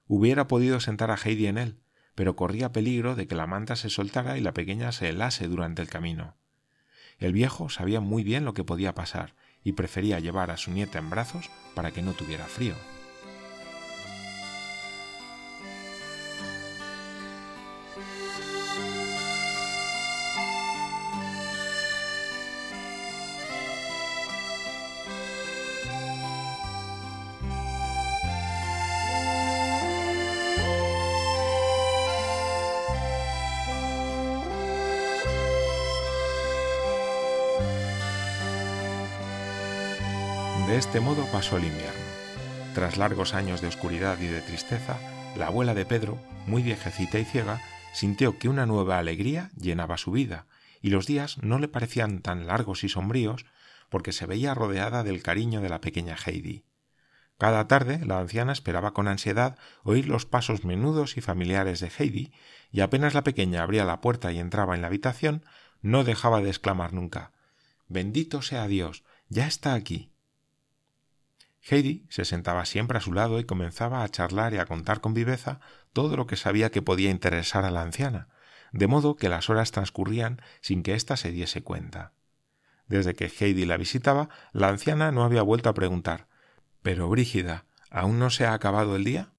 Hubiera 0.06 0.48
podido 0.48 0.80
sentar 0.80 1.10
a 1.10 1.16
Heidi 1.16 1.48
en 1.48 1.58
él, 1.58 1.80
pero 2.14 2.36
corría 2.36 2.72
peligro 2.72 3.16
de 3.16 3.26
que 3.26 3.34
la 3.34 3.48
manta 3.48 3.76
se 3.76 3.90
soltara 3.90 4.38
y 4.38 4.42
la 4.42 4.54
pequeña 4.54 4.92
se 4.92 5.10
helase 5.10 5.48
durante 5.48 5.82
el 5.82 5.90
camino. 5.90 6.36
El 7.18 7.34
viejo 7.34 7.70
sabía 7.70 8.02
muy 8.02 8.24
bien 8.24 8.46
lo 8.46 8.54
que 8.54 8.64
podía 8.64 8.94
pasar 8.94 9.34
y 9.64 9.72
prefería 9.72 10.20
llevar 10.20 10.52
a 10.52 10.58
su 10.58 10.70
nieta 10.70 11.00
en 11.00 11.10
brazos 11.10 11.50
para 11.74 11.90
que 11.90 12.04
no 12.04 12.14
tuviera 12.14 12.46
frío. 12.46 12.76
De 40.72 40.78
este 40.78 41.02
modo 41.02 41.26
pasó 41.34 41.58
el 41.58 41.66
invierno. 41.66 42.00
Tras 42.74 42.96
largos 42.96 43.34
años 43.34 43.60
de 43.60 43.68
oscuridad 43.68 44.18
y 44.22 44.28
de 44.28 44.40
tristeza, 44.40 44.98
la 45.36 45.48
abuela 45.48 45.74
de 45.74 45.86
Pedro, 45.86 46.18
muy 46.48 46.64
viejecita 46.64 47.20
y 47.20 47.26
ciega, 47.26 47.60
sintió 47.92 48.40
que 48.40 48.48
una 48.48 48.66
nueva 48.66 48.98
alegría 48.98 49.52
llenaba 49.60 49.98
su 49.98 50.12
vida, 50.12 50.46
y 50.82 50.92
los 50.92 51.08
días 51.08 51.40
no 51.40 51.60
le 51.60 51.68
parecían 51.68 52.22
tan 52.22 52.48
largos 52.48 52.86
y 52.86 52.88
sombríos 52.88 53.46
porque 53.90 54.14
se 54.14 54.26
veía 54.26 54.54
rodeada 54.54 55.04
del 55.04 55.22
cariño 55.22 55.60
de 55.60 55.68
la 55.68 55.82
pequeña 55.82 56.16
Heidi. 56.16 56.64
Cada 57.38 57.68
tarde 57.68 58.00
la 58.06 58.20
anciana 58.20 58.54
esperaba 58.54 58.94
con 58.94 59.10
ansiedad 59.10 59.58
oír 59.84 60.08
los 60.08 60.26
pasos 60.26 60.64
menudos 60.64 61.18
y 61.18 61.22
familiares 61.22 61.82
de 61.82 61.92
Heidi, 62.00 62.32
y 62.72 62.80
apenas 62.80 63.14
la 63.14 63.26
pequeña 63.26 63.62
abría 63.62 63.84
la 63.84 64.00
puerta 64.00 64.32
y 64.32 64.40
entraba 64.40 64.74
en 64.76 64.82
la 64.84 64.88
habitación, 64.88 65.44
no 65.82 66.06
dejaba 66.06 66.40
de 66.40 66.48
exclamar 66.48 66.94
nunca 66.94 67.34
Bendito 67.90 68.42
sea 68.42 68.68
Dios, 68.68 69.04
ya 69.28 69.48
está 69.48 69.74
aquí. 69.74 70.11
Heidi 71.62 72.06
se 72.10 72.26
sentaba 72.26 72.66
siempre 72.66 72.98
a 72.98 73.02
su 73.02 73.14
lado 73.14 73.40
y 73.40 73.44
comenzaba 73.44 74.04
a 74.04 74.10
charlar 74.10 74.54
y 74.54 74.58
a 74.58 74.66
contar 74.66 75.00
con 75.00 75.14
viveza 75.14 75.60
todo 75.94 76.18
lo 76.18 76.26
que 76.26 76.36
sabía 76.36 76.72
que 76.72 76.82
podía 76.82 77.12
interesar 77.12 77.66
a 77.66 77.72
la 77.72 77.84
anciana, 77.84 78.30
de 78.72 78.88
modo 78.88 79.16
que 79.16 79.30
las 79.30 79.50
horas 79.50 79.72
transcurrían 79.72 80.42
sin 80.62 80.82
que 80.82 80.96
ésta 80.96 81.18
se 81.18 81.32
diese 81.32 81.62
cuenta. 81.62 82.14
Desde 82.88 83.14
que 83.14 83.26
Heidi 83.26 83.66
la 83.66 83.78
visitaba, 83.78 84.30
la 84.54 84.70
anciana 84.70 85.12
no 85.12 85.24
había 85.24 85.44
vuelto 85.44 85.70
a 85.70 85.74
preguntar 85.74 86.28
Pero, 86.82 87.08
Brígida, 87.10 87.66
¿aún 87.90 88.18
no 88.18 88.32
se 88.32 88.46
ha 88.46 88.54
acabado 88.54 88.96
el 88.96 89.04
día? 89.04 89.34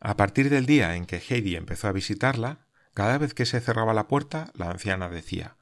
A 0.00 0.16
partir 0.16 0.50
del 0.50 0.66
día 0.66 0.96
en 0.96 1.06
que 1.06 1.18
Heidi 1.18 1.54
empezó 1.54 1.86
a 1.86 1.92
visitarla, 1.92 2.66
cada 2.94 3.16
vez 3.16 3.32
que 3.32 3.46
se 3.46 3.60
cerraba 3.60 3.94
la 3.94 4.08
puerta, 4.08 4.50
la 4.54 4.70
anciana 4.70 5.08
decía 5.08 5.56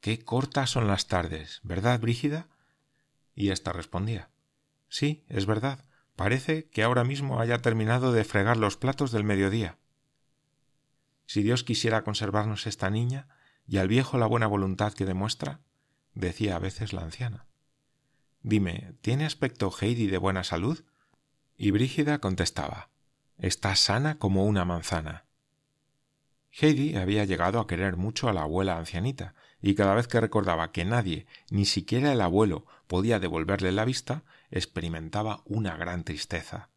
Qué 0.00 0.24
cortas 0.24 0.70
son 0.70 0.86
las 0.86 1.06
tardes, 1.06 1.60
¿verdad, 1.64 2.00
Brígida? 2.00 2.48
Y 3.34 3.50
ésta 3.50 3.72
respondía 3.72 4.30
Sí, 4.88 5.24
es 5.28 5.46
verdad. 5.46 5.84
Parece 6.16 6.68
que 6.70 6.82
ahora 6.82 7.04
mismo 7.04 7.40
haya 7.40 7.58
terminado 7.58 8.12
de 8.12 8.24
fregar 8.24 8.56
los 8.56 8.76
platos 8.76 9.12
del 9.12 9.24
mediodía. 9.24 9.78
Si 11.26 11.42
Dios 11.42 11.64
quisiera 11.64 12.04
conservarnos 12.04 12.66
esta 12.66 12.88
niña 12.88 13.28
y 13.66 13.78
al 13.78 13.88
viejo 13.88 14.16
la 14.16 14.26
buena 14.26 14.46
voluntad 14.46 14.92
que 14.92 15.04
demuestra, 15.04 15.60
decía 16.14 16.56
a 16.56 16.60
veces 16.60 16.92
la 16.92 17.02
anciana. 17.02 17.46
Dime, 18.42 18.94
¿tiene 19.00 19.26
aspecto 19.26 19.72
Heidi 19.80 20.06
de 20.06 20.18
buena 20.18 20.44
salud? 20.44 20.84
Y 21.56 21.72
Brígida 21.72 22.18
contestaba 22.18 22.90
Está 23.38 23.76
sana 23.76 24.18
como 24.18 24.46
una 24.46 24.64
manzana. 24.64 25.26
Heidi 26.58 26.96
había 26.96 27.24
llegado 27.24 27.60
a 27.60 27.66
querer 27.66 27.96
mucho 27.96 28.28
a 28.28 28.32
la 28.32 28.42
abuela 28.42 28.78
ancianita, 28.78 29.34
y 29.60 29.74
cada 29.74 29.94
vez 29.94 30.08
que 30.08 30.20
recordaba 30.20 30.72
que 30.72 30.84
nadie, 30.84 31.26
ni 31.50 31.66
siquiera 31.66 32.12
el 32.12 32.20
abuelo, 32.20 32.66
podía 32.86 33.18
devolverle 33.18 33.72
la 33.72 33.84
vista, 33.84 34.22
experimentaba 34.50 35.42
una 35.44 35.76
gran 35.76 36.04
tristeza. 36.04 36.68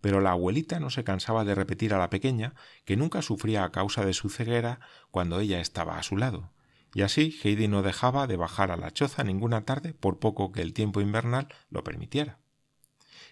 Pero 0.00 0.20
la 0.20 0.32
abuelita 0.32 0.80
no 0.80 0.90
se 0.90 1.04
cansaba 1.04 1.44
de 1.44 1.54
repetir 1.54 1.94
a 1.94 1.98
la 1.98 2.10
pequeña 2.10 2.54
que 2.84 2.96
nunca 2.96 3.22
sufría 3.22 3.64
a 3.64 3.72
causa 3.72 4.04
de 4.04 4.12
su 4.12 4.28
ceguera 4.28 4.80
cuando 5.10 5.40
ella 5.40 5.60
estaba 5.60 5.98
a 5.98 6.02
su 6.02 6.16
lado, 6.16 6.50
y 6.94 7.02
así 7.02 7.38
Heidi 7.42 7.68
no 7.68 7.82
dejaba 7.82 8.26
de 8.26 8.36
bajar 8.36 8.70
a 8.70 8.76
la 8.76 8.92
choza 8.92 9.24
ninguna 9.24 9.64
tarde 9.64 9.94
por 9.94 10.18
poco 10.18 10.52
que 10.52 10.62
el 10.62 10.72
tiempo 10.72 11.00
invernal 11.00 11.48
lo 11.70 11.82
permitiera. 11.84 12.38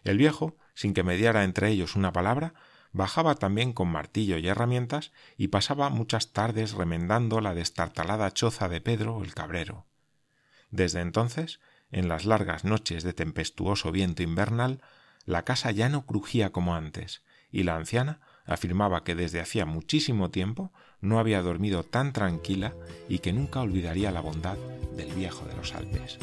El 0.02 0.18
viejo, 0.18 0.56
sin 0.74 0.94
que 0.94 1.04
mediara 1.04 1.44
entre 1.44 1.68
ellos 1.68 1.94
una 1.94 2.12
palabra, 2.12 2.54
bajaba 2.92 3.36
también 3.36 3.72
con 3.72 3.88
martillo 3.88 4.36
y 4.36 4.48
herramientas 4.48 5.12
y 5.36 5.48
pasaba 5.48 5.90
muchas 5.90 6.32
tardes 6.32 6.72
remendando 6.72 7.40
la 7.40 7.54
destartalada 7.54 8.32
choza 8.32 8.68
de 8.68 8.80
Pedro 8.80 9.22
el 9.22 9.34
cabrero. 9.34 9.86
Desde 10.70 11.00
entonces, 11.00 11.60
en 11.92 12.08
las 12.08 12.24
largas 12.24 12.64
noches 12.64 13.04
de 13.04 13.12
tempestuoso 13.12 13.92
viento 13.92 14.22
invernal, 14.22 14.80
la 15.24 15.44
casa 15.44 15.70
ya 15.70 15.88
no 15.88 16.04
crujía 16.04 16.50
como 16.50 16.74
antes, 16.74 17.22
y 17.52 17.62
la 17.62 17.76
anciana 17.76 18.20
afirmaba 18.44 19.04
que 19.04 19.14
desde 19.14 19.40
hacía 19.40 19.66
muchísimo 19.66 20.30
tiempo 20.30 20.72
no 21.00 21.18
había 21.18 21.42
dormido 21.42 21.84
tan 21.84 22.12
tranquila 22.12 22.74
y 23.08 23.20
que 23.20 23.32
nunca 23.32 23.60
olvidaría 23.60 24.10
la 24.10 24.20
bondad 24.20 24.56
del 24.96 25.12
viejo 25.12 25.44
de 25.46 25.54
los 25.54 25.74
Alpes. 25.74 26.18